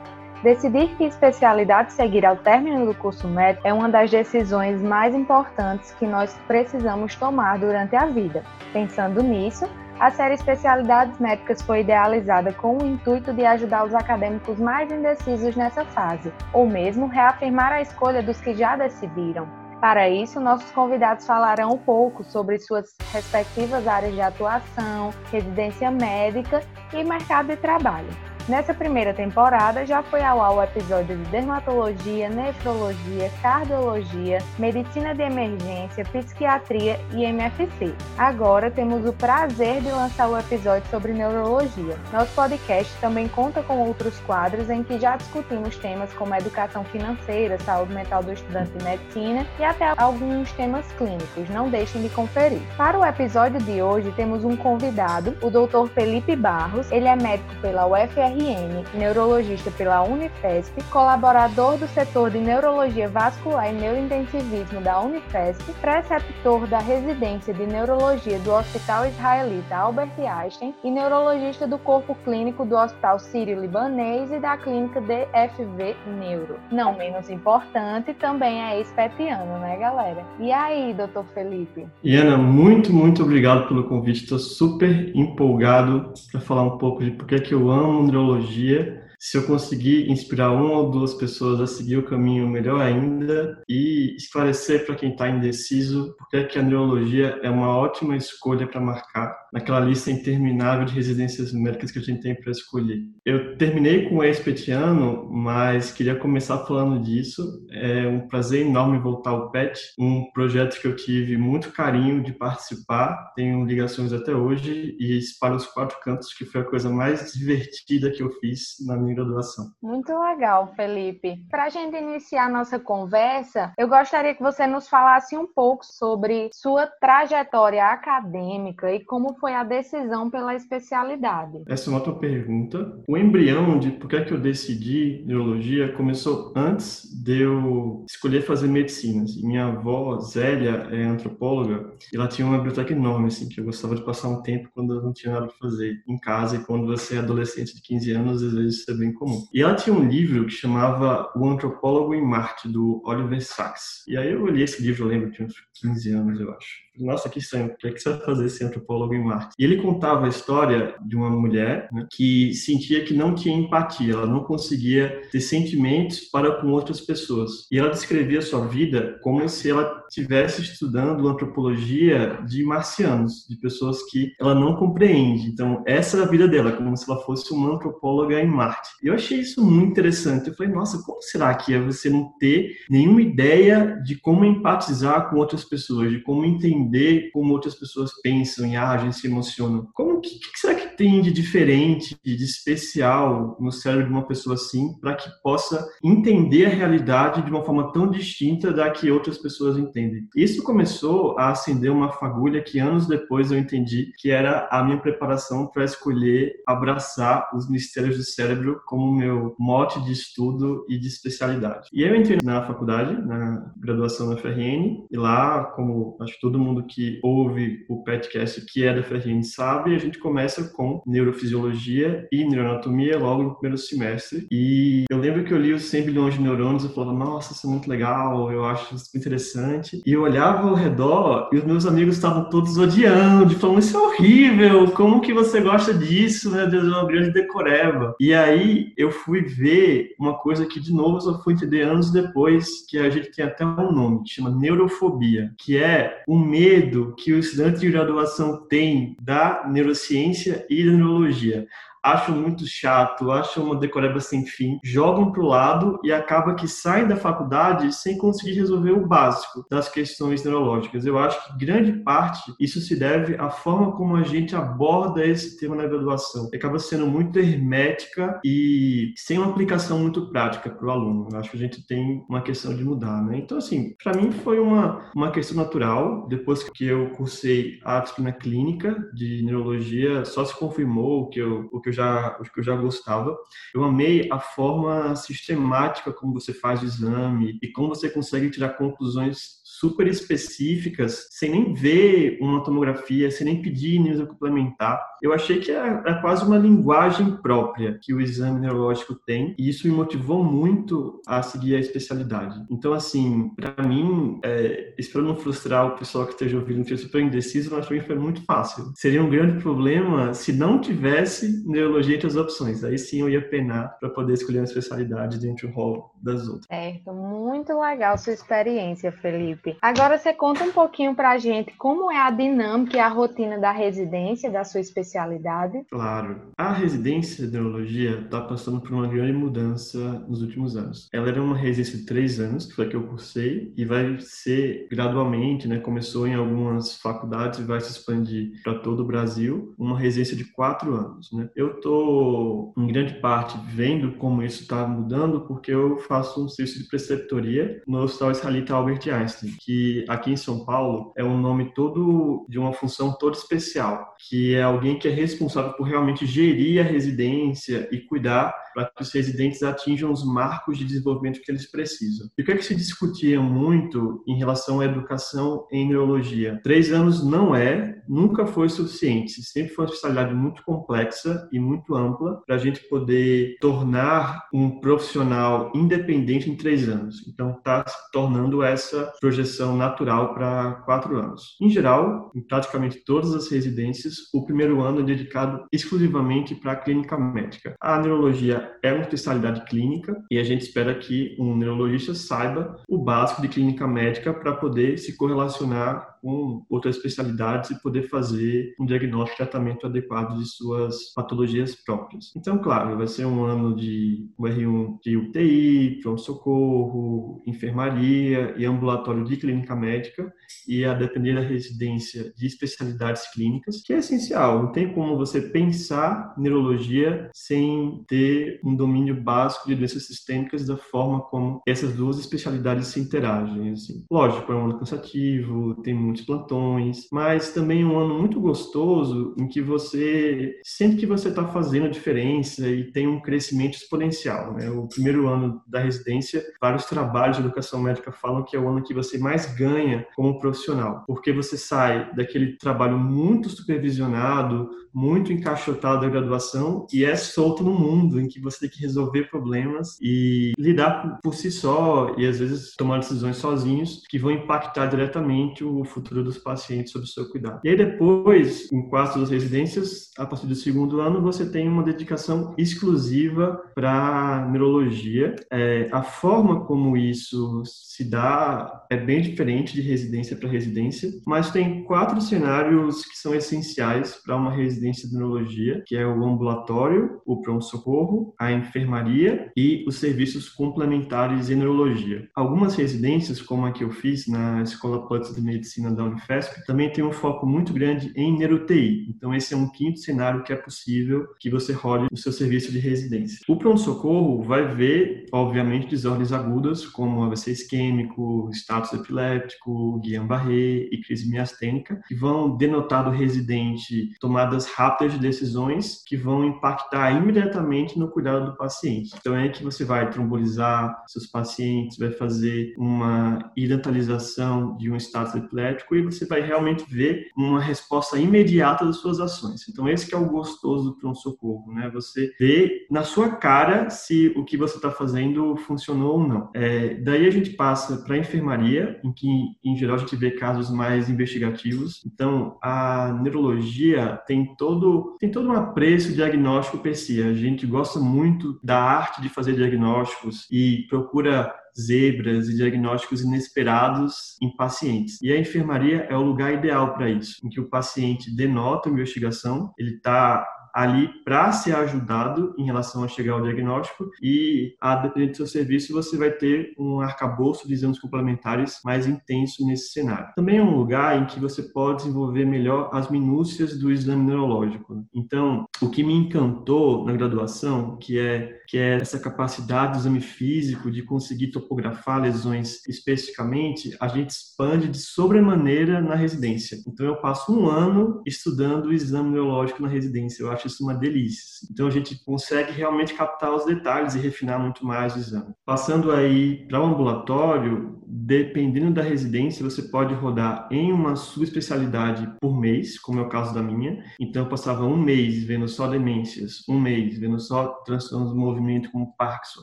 Decidir 0.45 0.95
que 0.97 1.03
especialidade 1.03 1.93
seguir 1.93 2.25
ao 2.25 2.37
término 2.37 2.87
do 2.87 2.95
curso 2.95 3.27
médico 3.27 3.67
é 3.67 3.73
uma 3.73 3.89
das 3.89 4.09
decisões 4.09 4.81
mais 4.81 5.13
importantes 5.17 5.91
que 5.99 6.07
nós 6.07 6.33
precisamos 6.47 7.17
tomar 7.17 7.59
durante 7.59 7.97
a 7.97 8.07
vida. 8.07 8.45
Pensando 8.73 9.21
nisso, 9.21 9.69
a 10.01 10.11
série 10.11 10.35
Especialidades 10.35 11.19
Médicas 11.19 11.63
foi 11.63 11.81
idealizada 11.81 12.53
com 12.53 12.79
o 12.79 12.87
intuito 12.87 13.33
de 13.33 13.45
ajudar 13.45 13.87
os 13.87 13.95
acadêmicos 13.95 14.59
mais 14.59 14.91
indecisos 14.91 15.55
nessa 15.55 15.85
fase, 15.85 16.33
ou 16.53 16.67
mesmo 16.69 17.07
reafirmar 17.07 17.73
a 17.73 17.81
escolha 17.81 18.23
dos 18.23 18.41
que 18.41 18.55
já 18.55 18.77
decidiram. 18.77 19.49
Para 19.81 20.09
isso, 20.09 20.41
nossos 20.41 20.71
convidados 20.71 21.27
falarão 21.27 21.71
um 21.73 21.79
pouco 21.79 22.25
sobre 22.25 22.59
suas 22.59 22.95
respectivas 23.13 23.87
áreas 23.87 24.15
de 24.15 24.21
atuação, 24.21 25.11
residência 25.31 25.91
médica 25.91 26.63
e 26.93 27.05
mercado 27.05 27.49
de 27.49 27.57
trabalho. 27.57 28.34
Nessa 28.47 28.75
primeira 28.75 29.15
temporada, 29.15 29.87
já 29.87 30.03
foi 30.03 30.23
ao 30.23 30.43
ar 30.43 30.53
o 30.53 30.63
episódio 30.63 31.17
de 31.17 31.25
dermatologia, 31.31 32.29
nefrologia, 32.29 33.31
cardiologia, 33.41 34.39
medicina 34.59 35.15
de 35.15 35.23
emergência, 35.23 36.05
psiquiatria 36.05 37.01
e 37.13 37.25
MFC. 37.25 37.95
Agora 38.19 38.71
temos 38.71 39.07
o 39.07 39.15
prazer 39.15 39.81
de 39.81 39.91
lançar 39.91 40.29
o 40.29 40.39
episódio 40.39 40.87
sobre 40.91 41.15
neurologia. 41.15 41.97
Nosso 42.13 42.35
podcast 42.35 42.93
também 43.01 43.29
conta 43.29 43.63
com 43.63 43.79
outros 43.79 44.21
quadros 44.21 44.69
em 44.69 44.83
que 44.83 44.99
já 44.99 45.17
discutimos 45.17 45.79
temas 45.79 46.13
como 46.13 46.35
educação 46.35 46.85
financeira, 46.85 47.59
saúde 47.61 47.95
mental 47.95 48.23
do 48.23 48.33
estudante 48.33 48.73
de 48.73 48.85
medicina 48.85 49.47
e 49.59 49.65
até 49.65 49.95
alguns 49.97 50.53
temas 50.53 50.85
clínicos. 50.99 51.49
Não 51.49 51.71
deixem 51.71 52.03
de 52.03 52.11
conferir. 52.11 52.61
Para 52.77 52.99
o 52.99 53.05
episódio 53.07 53.59
de 53.61 53.81
hoje, 53.81 54.13
temos 54.13 54.45
um 54.45 54.55
convidado, 54.55 55.35
o 55.41 55.49
Dr. 55.49 55.91
Felipe 55.95 56.37
Barros. 56.37 56.93
Ele 56.93 57.09
é 57.09 57.17
médico 57.17 57.55
pela 57.63 57.87
UFR 57.87 58.34
UFRN, 58.35 58.85
neurologista 58.99 59.71
pela 59.71 60.03
Unifesp, 60.03 60.83
colaborador 60.91 61.79
do 61.79 61.87
setor 61.89 62.31
de 62.31 62.39
Neurologia 62.39 63.09
Vascular 63.09 63.71
e 63.71 63.73
Neurointensivismo 63.73 64.81
da 64.81 65.01
Unifesp, 65.01 65.63
preceptor 65.81 66.67
da 66.67 66.79
residência 66.79 67.55
de 67.55 67.67
Neurologia 67.67 68.39
do 68.41 68.53
Hospital 68.53 69.07
Israelita 69.07 69.77
Albert 69.77 70.13
Einstein 70.19 70.75
e 70.83 70.91
neurologista 70.91 71.67
do 71.67 71.79
Corpo 71.79 72.17
Clínico 72.25 72.65
do 72.65 72.77
Hospital 72.77 73.19
Sírio-Libanês 73.19 74.33
e 74.33 74.39
da 74.39 74.57
Clínica 74.57 75.01
DFV 75.01 75.95
Neuro. 76.19 76.57
Não 76.71 76.97
menos 76.97 77.31
importante, 77.31 78.15
também 78.15 78.63
é 78.63 78.79
ex-petiano, 78.79 79.59
né, 79.59 79.77
galera? 79.77 80.25
E 80.41 80.53
aí, 80.53 80.93
doutor 80.93 81.25
Felipe? 81.35 81.87
Iana, 82.03 82.37
muito, 82.37 82.93
muito 82.93 83.23
obrigado 83.23 83.69
pelo 83.69 83.85
convite. 83.85 84.23
Estou 84.25 84.39
super 84.39 85.15
empolgado 85.15 86.13
para 86.31 86.41
falar 86.41 86.63
um 86.63 86.79
pouco 86.79 87.05
de 87.05 87.11
por 87.13 87.27
que 87.27 87.53
eu 87.53 87.71
amo 87.71 88.11
tecnologia 88.25 89.04
se 89.25 89.39
eu 89.39 89.47
conseguir 89.47 90.11
inspirar 90.11 90.51
uma 90.51 90.71
ou 90.71 90.91
duas 90.91 91.15
pessoas 91.15 91.59
a 91.59 91.67
seguir 91.67 91.97
o 91.97 92.03
caminho, 92.03 92.47
melhor 92.47 92.79
ainda, 92.83 93.59
e 93.67 94.15
esclarecer 94.19 94.85
para 94.85 94.95
quem 94.95 95.13
está 95.13 95.31
indeciso 95.31 96.15
porque 96.19 96.37
é 96.37 96.45
que 96.45 96.59
a 96.59 96.63
neurologia 96.63 97.41
é 97.43 97.49
uma 97.49 97.75
ótima 97.75 98.19
escolha 98.19 98.67
para 98.67 98.83
marcar 98.83 99.35
naquela 99.51 99.81
lista 99.81 100.11
interminável 100.11 100.85
de 100.85 100.93
residências 100.93 101.55
médicas 101.55 101.91
que 101.91 102.01
a 102.01 102.03
gente 102.03 102.21
tem 102.21 102.35
para 102.35 102.51
escolher. 102.51 103.01
Eu 103.25 103.57
terminei 103.57 104.11
com 104.11 104.17
o 104.17 104.25
ex-petiano, 104.25 105.27
mas 105.33 105.91
queria 105.91 106.17
começar 106.17 106.59
falando 106.67 107.03
disso. 107.03 107.65
É 107.71 108.07
um 108.07 108.29
prazer 108.29 108.67
enorme 108.67 108.99
voltar 108.99 109.31
ao 109.31 109.51
PET, 109.51 109.81
um 109.99 110.31
projeto 110.35 110.79
que 110.79 110.87
eu 110.87 110.97
tive 110.97 111.39
muito 111.39 111.73
carinho 111.73 112.23
de 112.23 112.35
participar, 112.35 113.33
tenho 113.35 113.65
ligações 113.65 114.13
até 114.13 114.35
hoje 114.35 114.95
e 115.01 115.17
espalho 115.17 115.57
os 115.57 115.67
quatro 115.67 115.99
cantos, 116.03 116.35
que 116.35 116.45
foi 116.45 116.61
a 116.61 116.65
coisa 116.65 116.91
mais 116.91 117.33
divertida 117.33 118.11
que 118.11 118.23
eu 118.23 118.31
fiz 118.33 118.75
na 118.85 118.99
minha 118.99 119.14
graduação. 119.15 119.67
Muito 119.83 120.13
legal, 120.19 120.73
Felipe. 120.75 121.45
Para 121.51 121.65
a 121.65 121.69
gente 121.69 121.97
iniciar 121.97 122.47
a 122.47 122.49
nossa 122.49 122.79
conversa, 122.79 123.73
eu 123.79 123.89
gostaria 123.89 124.35
que 124.35 124.43
você 124.43 124.67
nos 124.67 124.89
falasse 124.89 125.37
um 125.37 125.47
pouco 125.47 125.85
sobre 125.85 126.51
sua 126.53 126.87
trajetória 126.87 127.85
acadêmica 127.85 128.93
e 128.93 129.05
como 129.05 129.35
foi 129.39 129.55
a 129.55 129.65
decisão 129.65 130.31
pela 130.31 130.55
especialidade. 130.55 131.63
Essa 131.67 131.89
é 131.89 131.91
uma 131.91 131.99
outra 131.99 132.15
pergunta. 132.15 133.01
O 133.09 133.17
embrião 133.17 133.79
de 133.79 133.91
por 133.91 134.09
que, 134.09 134.17
é 134.17 134.25
que 134.25 134.33
eu 134.33 134.41
decidi 134.41 135.25
neurologia 135.27 135.93
começou 135.93 136.53
antes 136.57 137.03
de 137.23 137.43
eu 137.43 138.05
escolher 138.09 138.43
fazer 138.43 138.69
medicina. 138.69 139.25
Assim. 139.25 139.47
Minha 139.47 139.67
avó, 139.67 140.19
Zélia, 140.21 140.89
é 140.91 141.05
antropóloga 141.05 141.93
e 142.13 142.17
ela 142.17 142.29
tinha 142.29 142.47
uma 142.47 142.59
biblioteca 142.59 142.93
enorme, 142.93 143.29
assim, 143.29 143.49
que 143.49 143.61
eu 143.61 143.65
gostava 143.65 143.95
de 143.95 144.05
passar 144.05 144.29
um 144.29 144.43
tempo 144.43 144.69
quando 144.75 144.95
eu 144.95 145.03
não 145.03 145.13
tinha 145.13 145.35
nada 145.35 145.47
para 145.47 145.57
fazer 145.57 146.03
em 146.09 146.19
casa 146.19 146.57
e 146.57 146.65
quando 146.65 146.87
você 146.87 147.17
é 147.17 147.19
adolescente 147.19 147.75
de 147.75 147.83
15 147.83 148.13
anos, 148.13 148.43
às 148.43 148.53
vezes 148.53 148.89
é 148.89 148.95
bem 149.05 149.13
comum. 149.13 149.47
E 149.53 149.63
ela 149.63 149.75
tinha 149.75 149.95
um 149.95 150.09
livro 150.09 150.47
que 150.47 150.53
chamava 150.53 151.31
O 151.37 151.49
Antropólogo 151.49 152.15
em 152.15 152.25
Marte, 152.25 152.69
do 152.69 153.03
Oliver 153.05 153.45
Sacks. 153.45 154.05
E 154.09 154.17
aí 154.17 154.33
eu 154.33 154.47
li 154.47 154.63
esse 154.63 154.83
livro, 154.83 155.05
eu 155.05 155.09
lembro, 155.09 155.31
tinha 155.31 155.47
uns 155.47 155.55
15 155.81 156.11
anos, 156.13 156.41
eu 156.41 156.51
acho 156.53 156.84
nossa, 156.99 157.29
que 157.29 157.39
estranho, 157.39 157.67
o 157.67 157.77
que, 157.77 157.89
é 157.89 157.93
que 157.93 157.99
você 157.99 158.11
vai 158.11 158.21
fazer 158.21 158.47
esse 158.47 158.65
antropólogo 158.65 159.15
em 159.15 159.25
Marte? 159.25 159.55
E 159.59 159.65
ele 159.65 159.83
contava 159.83 160.27
a 160.27 160.29
história 160.29 160.95
de 161.05 161.17
uma 161.17 161.31
mulher 161.31 161.89
né, 161.93 162.07
que 162.11 162.55
sentia 162.55 163.05
que 163.05 163.15
não 163.15 163.35
tinha 163.35 163.57
empatia, 163.57 164.15
ela 164.15 164.27
não 164.27 164.45
conseguia 164.45 165.23
ter 165.31 165.41
sentimentos 165.41 166.21
para 166.21 166.61
com 166.61 166.71
outras 166.73 167.01
pessoas. 167.01 167.67
E 167.71 167.79
ela 167.79 167.91
descrevia 167.91 168.39
a 168.39 168.43
sua 168.43 168.67
vida 168.67 169.19
como 169.23 169.49
se 169.49 169.71
ela 169.71 170.05
estivesse 170.09 170.63
estudando 170.63 171.27
antropologia 171.29 172.39
de 172.47 172.63
marcianos, 172.65 173.47
de 173.49 173.57
pessoas 173.57 174.03
que 174.11 174.33
ela 174.41 174.55
não 174.55 174.77
compreende. 174.77 175.49
Então, 175.49 175.83
essa 175.87 176.17
era 176.17 176.27
a 176.27 176.31
vida 176.31 176.47
dela, 176.47 176.73
como 176.73 176.97
se 176.97 177.11
ela 177.11 177.21
fosse 177.23 177.53
uma 177.53 177.75
antropóloga 177.75 178.41
em 178.41 178.47
Marte. 178.47 178.89
E 179.03 179.09
eu 179.09 179.15
achei 179.15 179.41
isso 179.41 179.65
muito 179.65 179.91
interessante. 179.91 180.49
Eu 180.49 180.55
falei, 180.55 180.73
nossa, 180.73 181.03
como 181.03 181.21
será 181.23 181.55
que 181.55 181.75
é 181.75 181.81
você 181.81 182.09
não 182.09 182.33
ter 182.39 182.77
nenhuma 182.89 183.23
ideia 183.23 184.01
de 184.05 184.17
como 184.21 184.45
empatizar 184.45 185.29
com 185.29 185.37
outras 185.37 185.65
pessoas, 185.65 186.11
de 186.11 186.21
como 186.21 186.45
entender 186.45 186.84
entender 186.85 187.31
como 187.33 187.53
outras 187.53 187.75
pessoas 187.75 188.13
pensam 188.23 188.67
e 188.67 188.77
agem, 188.77 189.13
se 189.13 189.27
emocionam. 189.27 189.89
Como 189.95 190.21
que, 190.21 190.39
que 190.39 190.59
será 190.59 190.75
que 190.75 190.94
tem 190.97 191.21
de 191.23 191.33
diferente, 191.33 192.17
de 192.23 192.45
especial 192.45 193.57
no 193.59 193.73
cérebro 193.73 194.07
de 194.07 194.13
uma 194.13 194.27
pessoa 194.27 194.55
assim, 194.55 194.95
para 195.01 195.15
que 195.15 195.29
possa 195.43 195.87
entender 196.03 196.67
a 196.67 196.71
realidade 196.71 197.43
de 197.43 197.51
uma 197.51 197.65
forma 197.65 197.93
tão 197.93 198.11
distinta 198.11 198.73
da 198.73 198.91
que 198.91 199.11
outras 199.11 199.39
pessoas 199.39 199.79
entendem? 199.79 200.29
Isso 200.37 200.63
começou 200.63 201.39
a 201.39 201.51
acender 201.51 201.91
uma 201.91 202.13
fagulha 202.13 202.63
que 202.63 202.79
anos 202.79 203.07
depois 203.07 203.51
eu 203.51 203.59
entendi 203.59 204.13
que 204.19 204.31
era 204.31 204.69
a 204.71 204.85
minha 204.85 204.99
preparação 204.99 205.67
para 205.67 205.85
escolher 205.85 206.53
abraçar 206.67 207.51
os 207.55 207.69
mistérios 207.69 208.17
do 208.17 208.25
cérebro 208.25 208.81
como 208.87 209.15
meu 209.15 209.55
mote 209.59 210.03
de 210.05 210.13
estudo 210.13 210.85
e 210.89 210.99
de 210.99 211.09
especialidade. 211.09 211.89
E 211.93 212.03
eu 212.03 212.15
entrei 212.15 212.39
na 212.45 212.67
faculdade, 212.67 213.15
na 213.27 213.73
graduação 213.77 214.29
da 214.29 214.37
FRN, 214.37 215.07
e 215.11 215.17
lá, 215.17 215.65
como 215.77 216.17
acho 216.21 216.35
que 216.35 216.41
todo 216.41 216.59
mundo 216.59 216.75
mundo 216.75 216.85
que 216.87 217.21
ouve 217.23 217.85
o 217.89 218.03
podcast 218.03 218.61
que 218.67 218.85
é 218.85 218.93
da 218.93 219.03
FRN 219.03 219.43
sabe, 219.43 219.95
a 219.95 219.99
gente 219.99 220.19
começa 220.19 220.69
com 220.73 220.84
neurofisiologia 221.07 222.27
e 222.33 222.45
neuroanatomia 222.45 223.19
logo 223.19 223.43
no 223.43 223.55
primeiro 223.55 223.79
semestre. 223.79 224.47
E 224.51 225.05
lembro 225.25 225.45
que 225.45 225.53
eu 225.53 225.59
li 225.59 225.73
os 225.73 225.85
100 225.85 226.03
bilhões 226.03 226.35
de 226.35 226.41
neurônios 226.41 226.85
e 226.85 226.89
falava, 226.89 227.13
nossa, 227.13 227.53
isso 227.53 227.67
é 227.67 227.71
muito 227.71 227.89
legal, 227.89 228.51
eu 228.53 228.65
acho 228.65 228.95
isso 228.95 229.17
interessante. 229.17 230.03
E 230.05 230.13
eu 230.13 230.23
olhava 230.23 230.69
ao 230.69 230.75
redor 230.75 231.49
e 231.53 231.57
os 231.57 231.65
meus 231.65 231.87
amigos 231.87 232.17
estavam 232.17 232.49
todos 232.49 232.77
odiando, 232.77 233.55
falando, 233.59 233.81
isso 233.81 233.97
é 233.97 234.01
horrível, 234.01 234.91
como 234.91 235.21
que 235.21 235.33
você 235.33 235.61
gosta 235.61 235.93
disso? 235.95 236.51
Meu 236.51 236.69
Deus, 236.69 236.85
é 236.85 236.89
uma 236.89 237.07
grande 237.07 237.33
decoreba. 237.33 238.15
E 238.21 238.35
aí 238.35 238.93
eu 238.97 239.11
fui 239.11 239.43
ver 239.43 240.15
uma 240.19 240.35
coisa 240.35 240.67
que, 240.67 240.79
de 240.79 240.93
novo, 240.93 241.17
eu 241.17 241.21
só 241.21 241.43
fui 241.43 241.55
entender 241.55 241.83
anos 241.83 242.13
depois, 242.13 242.87
que 242.89 242.99
a 242.99 243.11
gente 243.11 243.31
tem 243.31 243.45
até 243.45 243.65
um 243.65 243.93
nome, 243.93 244.23
que 244.25 244.31
chama 244.31 244.51
neurofobia, 244.51 245.53
que 245.59 245.77
é 245.77 246.23
medo 246.29 246.85
medo 246.85 247.15
que 247.17 247.33
o 247.33 247.39
estudante 247.39 247.81
de 247.81 247.91
graduação 247.91 248.67
tem 248.69 249.17
da 249.21 249.67
neurociência 249.69 250.67
e 250.69 250.85
da 250.85 250.93
neurologia 250.93 251.67
acham 252.05 252.37
muito 252.37 252.67
chato, 252.67 253.33
acham 253.33 253.65
uma 253.65 253.77
decoreba 253.77 254.21
sem 254.21 254.45
fim, 254.45 254.79
jogam 254.85 255.33
para 255.33 255.43
o 255.43 255.47
lado 255.47 255.99
e 256.05 256.13
acaba 256.13 256.55
que 256.55 256.69
saem 256.69 257.09
da 257.09 257.17
faculdade 257.17 257.95
sem 257.95 258.19
conseguir 258.19 258.53
resolver 258.53 258.93
o 258.93 259.07
básico 259.07 259.65
das 259.71 259.89
questões 259.89 260.45
neurológicas. 260.45 261.07
Eu 261.07 261.19
acho 261.19 261.43
que 261.47 261.65
grande 261.65 261.93
parte 262.05 262.53
isso 262.61 262.81
se 262.81 262.95
deve 262.95 263.37
à 263.37 263.49
forma 263.49 263.93
como 263.93 264.17
a 264.17 264.23
gente 264.23 264.55
aborda 264.55 265.25
esse 265.25 265.59
tema 265.59 265.75
na 265.75 265.87
graduação. 265.87 266.51
Acaba 266.55 266.79
sendo 266.79 267.07
muito 267.07 267.39
hermética 267.39 268.41
e 268.45 269.13
sem 269.17 269.39
uma 269.39 269.51
aplicação 269.51 269.99
muito 269.99 270.31
prática 270.31 270.69
para 270.69 270.87
o 270.87 270.91
aluno. 270.91 271.29
Eu 271.33 271.39
acho 271.39 271.51
que 271.51 271.57
a 271.57 271.61
gente 271.61 271.87
tem 271.87 272.23
uma 272.29 272.43
questão 272.43 272.75
de 272.77 272.85
mudar, 272.85 273.23
né? 273.25 273.39
Então, 273.39 273.57
assim, 273.57 273.95
para 274.03 274.15
mim 274.15 274.31
foi 274.31 274.59
uma, 274.59 275.11
uma 275.15 275.31
questão 275.31 275.57
natural. 275.57 276.29
Depois 276.29 276.63
que 276.63 276.85
eu 276.85 277.11
cursei 277.11 277.79
a 277.85 278.01
disciplina 278.01 278.33
clínica 278.33 278.95
de 279.15 279.43
neurologia, 279.43 280.25
só 280.25 280.45
se 280.45 280.55
confirmou 280.59 281.29
que 281.31 281.41
eu, 281.41 281.69
o 281.73 281.81
que 281.81 281.89
eu 281.89 281.94
já, 281.95 282.37
os 282.41 282.49
que 282.49 282.61
eu 282.61 282.65
já 282.65 282.77
gostava. 282.77 283.37
Eu 283.75 283.85
amei 283.85 284.29
a 284.31 284.39
forma 284.39 285.17
sistemática 285.17 286.13
como 286.13 286.35
você 286.35 286.53
faz 286.53 286.83
o 286.83 286.85
exame 286.85 287.59
e 287.63 287.73
como 287.73 287.89
você 287.89 288.11
consegue 288.11 288.51
tirar 288.51 288.71
conclusões 288.71 289.64
super 289.79 290.07
específicas, 290.07 291.27
sem 291.31 291.51
nem 291.51 291.75
ver 291.75 292.39
uma 292.41 292.63
tomografia, 292.63 293.31
sem 293.31 293.47
nem 293.47 293.63
pedir 293.63 293.99
nível 293.99 294.27
complementar. 294.27 295.05
Eu 295.23 295.33
achei 295.33 295.61
que 295.61 295.71
era, 295.71 296.21
quase 296.21 296.45
uma 296.45 296.59
linguagem 296.59 297.37
própria 297.39 297.99
que 298.01 298.13
o 298.13 298.21
exame 298.21 298.61
neurológico 298.61 299.15
tem, 299.27 299.55
e 299.59 299.69
isso 299.69 299.87
me 299.87 299.95
motivou 299.95 300.45
muito 300.45 301.21
a 301.27 301.43
seguir 301.43 301.77
a 301.77 301.81
especialidade. 301.81 302.63
Então, 302.71 302.93
assim, 302.93 303.51
para 303.57 303.87
mim, 303.87 304.39
é, 304.45 304.95
espero 304.99 305.25
não 305.25 305.37
frustrar 305.37 305.87
o 305.87 305.99
pessoal 305.99 306.27
que 306.27 306.33
esteja 306.33 306.59
ouvindo, 306.59 306.85
que 306.85 306.93
eu 306.93 306.99
super 306.99 307.21
indeciso, 307.21 307.75
mas 307.75 307.87
para 307.87 307.97
mim 307.97 308.03
foi 308.03 308.17
muito 308.17 308.45
fácil. 308.45 308.93
Seria 308.95 309.23
um 309.23 309.31
grande 309.31 309.63
problema 309.63 310.35
se 310.35 310.53
não 310.53 310.81
tivesse 310.81 311.65
neurologia 311.67 312.17
entre 312.17 312.27
as 312.27 312.37
opções. 312.37 312.85
Aí 312.85 312.99
sim 312.99 313.21
eu 313.21 313.29
ia 313.29 313.47
penar 313.47 313.99
para 313.99 314.11
poder 314.11 314.35
escolher 314.35 314.59
uma 314.59 314.65
especialidade 314.65 315.39
dentro 315.39 315.69
do 315.69 315.75
hall 315.75 316.13
das 316.23 316.49
outras. 316.49 316.67
É, 316.71 317.01
muito 317.07 317.79
legal 317.79 318.17
sua 318.19 318.33
experiência, 318.33 319.13
Felipe. 319.13 319.64
Agora 319.81 320.19
você 320.19 320.33
conta 320.33 320.65
um 320.65 320.73
pouquinho 320.73 321.15
para 321.15 321.31
a 321.31 321.39
gente 321.39 321.73
como 321.77 322.11
é 322.11 322.17
a 322.17 322.31
dinâmica 322.31 322.97
e 322.97 323.01
a 323.01 323.09
rotina 323.09 323.59
da 323.59 323.73
residência 323.73 324.51
da 324.51 324.65
sua 324.65 324.81
especialidade. 324.81 325.85
Claro. 325.91 326.41
A 326.57 326.73
residência 326.73 327.47
de 327.47 327.53
neurologia 327.53 328.21
está 328.21 328.41
passando 328.41 328.81
por 328.81 328.93
uma 328.93 329.07
grande 329.07 329.33
mudança 329.33 329.99
nos 330.29 330.43
últimos 330.43 330.77
anos. 330.77 331.09
Ela 331.13 331.29
era 331.29 331.43
uma 331.43 331.57
residência 331.57 331.99
de 331.99 332.07
três 332.07 332.41
anos, 332.41 332.67
que 332.67 332.75
foi 332.75 332.87
a 332.87 332.89
que 332.89 332.97
eu 332.97 333.07
cursei, 333.07 333.73
e 333.77 333.85
vai 333.85 334.19
ser 334.21 334.87
gradualmente, 334.91 335.69
né? 335.69 335.79
Começou 335.79 336.27
em 336.27 336.35
algumas 336.35 336.97
faculdades 337.01 337.59
e 337.61 337.65
vai 337.65 337.81
se 337.81 337.91
expandir 337.91 338.63
para 338.63 338.79
todo 338.79 339.01
o 339.01 339.07
Brasil, 339.07 339.75
uma 339.79 339.99
residência 339.99 340.37
de 340.37 340.45
quatro 340.45 340.95
anos, 340.95 341.33
né? 341.33 341.49
Eu 341.55 341.77
estou, 341.77 342.73
em 342.77 342.87
grande 342.87 343.15
parte, 343.15 343.59
vendo 343.69 344.13
como 344.13 344.43
isso 344.43 344.63
está 344.63 344.87
mudando, 344.87 345.41
porque 345.43 345.71
eu 345.71 345.99
faço 345.99 346.45
um 346.45 346.49
serviço 346.49 346.83
de 346.83 346.89
preceptoria 346.89 347.83
no 347.87 347.99
Hospital 348.03 348.31
Israelita 348.31 348.75
Albert 348.75 349.09
Einstein, 349.09 349.54
que 349.61 350.05
aqui 350.09 350.33
em 350.33 350.37
São 350.37 350.65
Paulo 350.65 351.13
é 351.17 351.25
um 351.25 351.39
nome 351.39 351.73
todo 351.75 352.47
de 352.49 352.59
uma 352.59 352.73
função 352.73 353.17
toda 353.19 353.37
especial, 353.37 354.15
que 354.29 354.55
é 354.55 354.63
alguém 354.63 354.99
que 354.99 355.09
é 355.09 355.11
responsável 355.11 355.73
por 355.73 355.85
realmente 355.85 356.27
gerir 356.27 356.81
a 356.81 356.89
residência 356.89 357.89
e 357.91 357.99
cuidar 357.99 358.55
para 358.75 358.87
que 358.87 359.03
os 359.03 359.13
residentes 359.13 359.63
atinjam 359.63 360.11
os 360.11 360.25
marcos 360.25 360.77
de 360.77 360.85
desenvolvimento 360.85 361.41
que 361.41 361.51
eles 361.51 361.71
precisam. 361.71 362.29
E 362.37 362.43
o 362.43 362.45
que 362.45 362.53
é 362.53 362.57
que 362.57 362.65
se 362.65 362.75
discutia 362.75 363.41
muito 363.41 364.23
em 364.27 364.37
relação 364.37 364.81
à 364.81 364.85
educação 364.85 365.67
em 365.71 365.89
neurologia? 365.89 366.61
Três 366.63 366.93
anos 366.93 367.25
não 367.25 367.55
é, 367.55 368.03
nunca 368.09 368.47
foi 368.47 368.69
suficiente. 368.69 369.43
Sempre 369.43 369.73
foi 369.73 369.85
uma 369.85 369.89
especialidade 369.91 370.35
muito 370.35 370.63
complexa 370.65 371.49
e 371.53 371.59
muito 371.59 371.95
ampla 371.95 372.43
para 372.47 372.57
a 372.57 372.59
gente 372.59 372.81
poder 372.89 373.57
tornar 373.61 374.45
um 374.53 374.81
profissional 374.81 375.71
independente 375.75 376.51
em 376.51 376.57
três 376.57 376.89
anos. 376.89 377.27
Então, 377.29 377.53
está 377.53 377.87
se 377.87 378.11
tornando 378.13 378.63
essa 378.63 379.13
projeção 379.21 379.44
natural 379.77 380.35
para 380.35 380.83
quatro 380.85 381.19
anos. 381.19 381.57
Em 381.61 381.71
geral, 381.71 382.31
em 382.35 382.41
praticamente 382.41 383.05
todas 383.05 383.35
as 383.35 383.49
residências, 383.49 384.17
o 384.33 384.45
primeiro 384.45 384.81
ano 384.83 385.01
é 385.01 385.03
dedicado 385.03 385.65
exclusivamente 385.73 386.55
para 386.55 386.73
a 386.73 386.77
clínica 386.77 387.17
médica. 387.19 387.75
A 387.81 387.99
neurologia 387.99 388.73
é 388.83 388.93
uma 388.93 389.03
especialidade 389.03 389.65
clínica 389.67 390.15
e 390.31 390.39
a 390.39 390.45
gente 390.45 390.63
espera 390.63 390.95
que 390.95 391.37
um 391.39 391.57
neurologista 391.57 392.15
saiba 392.15 392.77
o 392.89 392.99
básico 392.99 393.43
de 393.43 393.49
clínica 393.49 393.87
médica 393.87 394.33
para 394.33 394.55
poder 394.55 394.99
se 394.99 395.17
correlacionar 395.17 396.14
com 396.25 396.65
outras 396.71 396.97
especialidades 396.97 397.71
e 397.71 397.83
poder 397.83 398.09
fazer 398.09 398.75
um 398.81 398.87
diagnóstico 398.87 399.43
e 399.43 399.45
tratamento 399.45 399.87
adequado 399.87 400.39
de 400.39 400.47
suas 400.47 401.13
patologias 401.15 401.75
próprias. 401.75 402.33
Então, 402.35 402.57
claro, 402.57 402.97
vai 402.97 403.07
ser 403.07 403.27
um 403.27 403.45
ano 403.45 403.77
de 403.77 404.27
um 404.39 404.45
R1 404.45 404.99
de 405.03 405.17
UTI, 405.19 406.01
pronto-socorro, 406.01 407.43
enfermaria 407.47 408.55
e 408.57 408.65
ambulatório 408.65 409.23
de 409.23 409.37
clínica 409.37 409.77
médica 409.77 410.33
e 410.67 410.83
a 410.83 410.95
depender 410.95 411.35
da 411.35 411.43
residência 411.43 412.33
de 412.35 412.47
especialidades 412.47 413.31
clínicas, 413.31 413.83
que 413.83 413.93
é 413.93 413.99
essencial. 413.99 414.63
Não 414.63 414.73
tem 414.73 414.95
como 414.95 415.19
você 415.19 415.43
pensar 415.43 416.35
neurologia 416.39 417.31
sem 417.35 418.03
ter 418.09 418.61
um 418.65 418.75
domínio 418.75 419.21
básico 419.21 419.69
de 419.69 419.75
doenças 419.75 420.07
sistêmicas 420.07 420.67
da 420.67 420.79
forma 420.79 421.21
como 421.21 421.61
essas 421.69 421.95
duas 421.95 422.19
especialidades 422.19 422.87
se 422.87 422.99
interagem. 422.99 423.73
Assim. 423.73 424.07
Lógico, 424.11 424.51
é 424.51 424.55
um 424.55 424.65
ano 424.65 424.79
cansativo, 424.79 425.83
tem 425.83 426.14
muitos 426.15 426.25
plantões, 426.25 427.09
mas 427.11 427.53
também 427.53 427.85
um 427.85 427.99
ano 427.99 428.19
muito 428.19 428.41
gostoso 428.41 429.35
em 429.37 429.49
que 429.49 429.61
você 429.61 430.61
sente 430.65 430.97
que 430.97 431.07
você 431.07 431.29
está 431.29 431.47
fazendo 431.49 431.87
a 431.87 431.91
diferença 431.91 432.69
e 432.69 432.85
tem 432.85 433.07
um 433.09 433.21
crescimento 433.21 433.75
exponencial. 433.75 434.55
Né? 434.55 434.71
O 434.71 434.89
primeiro 434.89 435.29
ano 435.29 435.61
da 435.67 435.81
residência, 435.81 436.45
vários 436.61 436.85
trabalhos 436.85 437.37
de 437.37 437.43
educação 437.43 437.83
médica 437.83 438.13
falam 438.13 438.45
que 438.45 438.57
é 438.57 438.61
o 438.61 438.69
ano 438.69 438.83
que 438.83 438.95
você 438.95 439.19
mais 439.19 439.53
ganha 439.55 440.07
como 440.15 440.39
profissional, 440.39 441.05
porque 441.07 441.33
você 441.33 441.57
sai 441.57 442.15
daquele 442.15 442.57
trabalho 442.57 442.99
muito 442.99 443.49
supervisionado, 443.49 444.71
muito 444.95 445.33
encaixotado 445.33 446.03
da 446.03 446.09
graduação 446.09 446.87
e 446.93 447.05
é 447.05 447.17
solto 447.17 447.65
no 447.65 447.73
mundo, 447.73 448.21
em 448.21 448.29
que 448.29 448.41
você 448.41 448.61
tem 448.61 448.69
que 448.69 448.81
resolver 448.81 449.25
problemas 449.25 449.99
e 450.01 450.53
lidar 450.57 451.19
por 451.21 451.35
si 451.35 451.51
só 451.51 452.15
e 452.17 452.25
às 452.25 452.39
vezes 452.39 452.75
tomar 452.77 452.99
decisões 452.99 453.37
sozinhos 453.37 454.05
que 454.09 454.19
vão 454.19 454.31
impactar 454.31 454.87
diretamente 454.87 455.65
o 455.65 455.85
futuro 455.85 456.04
dos 456.05 456.39
pacientes 456.39 456.93
sob 456.93 457.07
seu 457.07 457.29
cuidado. 457.29 457.61
E 457.65 457.69
aí 457.69 457.77
depois, 457.77 458.71
em 458.73 458.89
quase 458.89 459.15
todas 459.15 459.29
as 459.29 459.33
residências, 459.33 460.11
a 460.19 460.27
partir 460.27 460.47
do 460.47 460.55
segundo 460.55 461.01
ano, 461.01 461.21
você 461.21 461.49
tem 461.49 461.69
uma 461.69 461.83
dedicação 461.83 462.55
exclusiva 462.59 463.61
para 463.75 464.49
neurologia. 464.51 465.35
É, 465.51 465.89
a 465.93 466.03
forma 466.03 466.65
como 466.65 466.97
isso 466.97 467.63
se 467.65 468.05
dá 468.05 468.85
é 468.91 468.97
bem 468.97 469.23
diferente 469.23 469.75
de 469.75 469.81
residência 469.81 470.37
para 470.37 470.49
residência, 470.49 471.11
mas 471.27 471.51
tem 471.51 471.85
quatro 471.85 472.21
cenários 472.21 473.05
que 473.05 473.17
são 473.17 473.35
essenciais 473.35 474.21
para 474.25 474.37
uma 474.37 474.51
residência 474.51 475.09
de 475.09 475.15
neurologia, 475.15 475.83
que 475.87 475.97
é 475.97 476.07
o 476.07 476.25
ambulatório, 476.25 477.21
o 477.25 477.41
pronto-socorro, 477.41 478.35
a 478.39 478.53
enfermaria 478.53 479.51
e 479.57 479.85
os 479.87 479.97
serviços 479.97 480.49
complementares 480.49 481.51
em 481.51 481.57
neurologia. 481.57 482.29
Algumas 482.35 482.75
residências, 482.75 483.41
como 483.41 483.67
a 483.67 483.73
que 483.73 483.85
eu 483.85 483.91
fiz 483.91 484.27
na 484.27 484.63
Escola 484.63 485.07
Putz 485.07 485.35
de 485.35 485.41
Medicina 485.41 485.91
da 485.95 486.05
Unifesp, 486.05 486.65
também 486.67 486.93
tem 486.93 487.05
um 487.05 487.13
foco 487.13 487.47
muito 487.47 487.73
grande 487.73 488.13
em 488.17 488.37
neuroTI. 488.37 489.07
Então, 489.09 489.35
esse 489.35 489.55
é 489.55 489.57
um 489.57 489.71
quinto 489.71 489.99
cenário 489.99 490.43
que 490.43 490.53
é 490.53 490.57
possível 490.57 491.27
que 491.39 491.51
você 491.51 491.73
role 491.73 492.09
no 492.11 492.17
seu 492.17 492.33
serviço 492.33 492.73
de 492.73 492.79
residência. 492.79 493.39
O 493.49 493.57
pronto-socorro 493.57 494.43
vai 494.43 494.67
ver, 494.75 495.27
obviamente, 495.33 495.89
desordens 495.89 496.33
agudas, 496.33 496.87
como 496.87 497.23
AVC 497.25 497.53
isquêmico, 497.53 498.51
status 498.53 498.93
epiléptico, 498.93 499.99
Guillain-Barré 500.01 500.89
e 500.91 501.01
crise 501.05 501.29
miastênica, 501.29 502.01
que 502.07 502.15
vão 502.15 502.57
denotar 502.57 503.05
do 503.05 503.11
residente 503.11 504.11
tomadas 504.21 504.67
rápidas 504.67 505.15
de 505.15 505.19
decisões 505.19 506.03
que 506.07 506.17
vão 506.17 506.45
impactar 506.45 507.11
imediatamente 507.13 507.99
no 507.99 508.11
cuidado 508.11 508.47
do 508.47 508.57
paciente. 508.57 509.15
Então 509.19 509.37
é 509.37 509.49
que 509.49 509.63
você 509.63 509.85
vai 509.85 510.09
trombolizar 510.11 511.03
seus 511.07 511.27
pacientes, 511.27 511.99
vai 511.99 512.11
fazer 512.11 512.75
uma 512.79 513.51
identalização 513.57 514.77
de 514.77 514.91
um 514.91 514.97
status 514.97 515.35
epilético 515.35 515.74
e 515.75 516.03
você 516.03 516.27
vai 516.27 516.41
realmente 516.41 516.85
ver 516.89 517.29
uma 517.37 517.61
resposta 517.61 518.19
imediata 518.19 518.85
das 518.85 518.97
suas 518.97 519.21
ações. 519.21 519.69
Então 519.69 519.89
esse 519.89 520.07
que 520.07 520.15
é 520.15 520.19
o 520.19 520.29
gostoso 520.29 520.91
do 520.91 520.97
pronto-socorro, 520.97 521.73
né? 521.73 521.91
Você 521.93 522.33
vê 522.39 522.87
na 522.91 523.03
sua 523.03 523.31
cara 523.37 523.91
se 523.91 524.33
o 524.37 524.45
que 524.45 524.57
você 524.57 524.77
está 524.77 524.91
fazendo 524.91 525.57
funcionou 525.57 526.21
ou 526.21 526.29
não. 526.29 526.51
É, 526.55 526.95
daí 526.95 527.27
a 527.27 527.31
gente 527.31 527.51
passa 527.51 527.99
para 527.99 528.15
a 528.15 528.19
enfermaria, 528.19 529.01
em 529.05 529.13
que 529.13 529.27
em 529.65 529.77
geral 529.77 529.97
a 529.97 529.99
gente 529.99 530.17
vê 530.17 530.31
casos 530.31 530.71
mais 530.71 531.09
investigativos. 531.09 532.03
Então 532.07 532.59
a 532.63 533.13
neurologia 533.23 534.21
tem 534.27 534.55
todo 534.57 535.17
tem 535.19 535.31
todo 535.31 535.49
um 535.49 535.53
apreço 535.53 536.13
diagnóstico 536.13 536.79
per 536.79 536.97
si. 536.97 537.23
A 537.23 537.33
gente 537.33 537.67
gosta 537.67 537.99
muito 537.99 538.59
da 538.63 538.79
arte 538.79 539.21
de 539.21 539.29
fazer 539.29 539.55
diagnósticos 539.55 540.47
e 540.51 540.87
procura 540.89 541.55
zebras 541.79 542.49
e 542.49 542.57
diagnósticos 542.57 543.23
inesperados 543.23 544.37
em 544.41 544.55
pacientes. 544.57 545.21
E 545.23 545.33
a 545.33 545.39
enfermaria 545.39 546.07
é 546.09 546.17
o 546.17 546.23
lugar 546.23 546.53
ideal 546.55 546.95
para 546.95 547.11
isso, 547.11 547.37
em 547.45 547.49
que 547.49 547.61
o 547.61 547.69
paciente 547.69 548.35
denota 548.35 548.89
investigação, 548.89 549.73
ele 549.79 549.97
está 549.97 550.47
ali 550.75 551.09
para 551.25 551.53
ser 551.53 551.75
ajudado 551.77 552.55
em 552.59 552.65
relação 552.65 553.05
a 553.05 553.09
chegar 553.09 553.35
ao 553.35 553.43
diagnóstico 553.43 554.11
e, 554.21 554.75
a 554.81 554.97
depender 554.97 555.29
do 555.29 555.37
seu 555.37 555.47
serviço, 555.47 555.93
você 555.93 556.17
vai 556.17 556.33
ter 556.33 556.75
um 556.79 557.01
arcabouço 557.01 557.69
de 557.69 557.75
exames 557.75 557.99
complementares 557.99 558.81
mais 558.85 559.07
intenso 559.07 559.65
nesse 559.67 559.93
cenário. 559.93 560.33
Também 560.35 560.59
é 560.59 560.63
um 560.63 560.77
lugar 560.77 561.21
em 561.21 561.27
que 561.27 561.39
você 561.39 561.63
pode 561.63 561.99
desenvolver 561.99 562.45
melhor 562.45 562.91
as 562.93 563.09
minúcias 563.09 563.79
do 563.79 563.93
exame 563.93 564.25
neurológico. 564.25 565.05
Então, 565.15 565.65
o 565.81 565.89
que 565.89 566.03
me 566.03 566.13
encantou 566.13 567.05
na 567.05 567.13
graduação, 567.13 567.97
que 567.97 568.19
é 568.19 568.61
que 568.67 568.79
é 568.79 568.97
essa 568.97 569.21
capacidade 569.21 569.93
do 569.93 569.99
exame 569.99 570.21
físico 570.21 570.91
de 570.91 571.03
conseguir 571.03 571.49
topografar 571.49 572.21
lesões 572.21 572.81
especificamente, 572.89 573.95
a 574.01 574.09
gente 574.09 574.31
expande 574.31 574.89
de 574.89 574.99
sobremaneira 574.99 576.01
na 576.01 576.15
residência. 576.15 576.79
Então, 576.87 577.05
eu 577.07 577.17
passo 577.17 577.53
um 577.53 577.69
ano 577.69 578.23
estudando 578.27 578.87
o 578.87 578.93
exame 578.93 579.31
neurológico 579.31 579.83
na 579.83 579.89
residência. 579.89 580.43
Eu 580.43 580.51
acho 580.51 580.64
acho 580.65 580.69
isso 580.69 580.83
uma 580.83 580.95
delícia. 580.95 581.67
Então 581.71 581.87
a 581.87 581.91
gente 581.91 582.23
consegue 582.25 582.73
realmente 582.73 583.15
captar 583.15 583.55
os 583.55 583.65
detalhes 583.65 584.15
e 584.15 584.19
refinar 584.19 584.59
muito 584.59 584.85
mais 584.85 585.15
o 585.15 585.19
exame. 585.19 585.55
Passando 585.65 586.11
aí 586.11 586.67
para 586.67 586.81
o 586.81 586.87
ambulatório, 586.87 588.03
dependendo 588.07 588.93
da 588.93 589.03
residência, 589.03 589.69
você 589.69 589.83
pode 589.83 590.15
rodar 590.15 590.69
em 590.71 590.93
uma 590.93 591.17
subespecialidade 591.17 592.31
por 592.41 592.59
mês, 592.59 592.99
como 592.99 593.21
é 593.21 593.23
o 593.23 593.29
caso 593.29 593.55
da 593.55 593.63
minha. 593.63 594.03
Então 594.21 594.43
eu 594.43 594.49
passava 594.49 594.85
um 594.85 594.97
mês 594.97 595.45
vendo 595.45 595.69
só 595.69 595.87
demências, 595.87 596.67
um 596.69 596.81
mês 596.81 597.19
vendo 597.19 597.39
só 597.39 597.69
transtornos 597.85 598.31
do 598.31 598.37
movimento 598.37 598.91
como 598.91 599.15
Parkinson, 599.17 599.63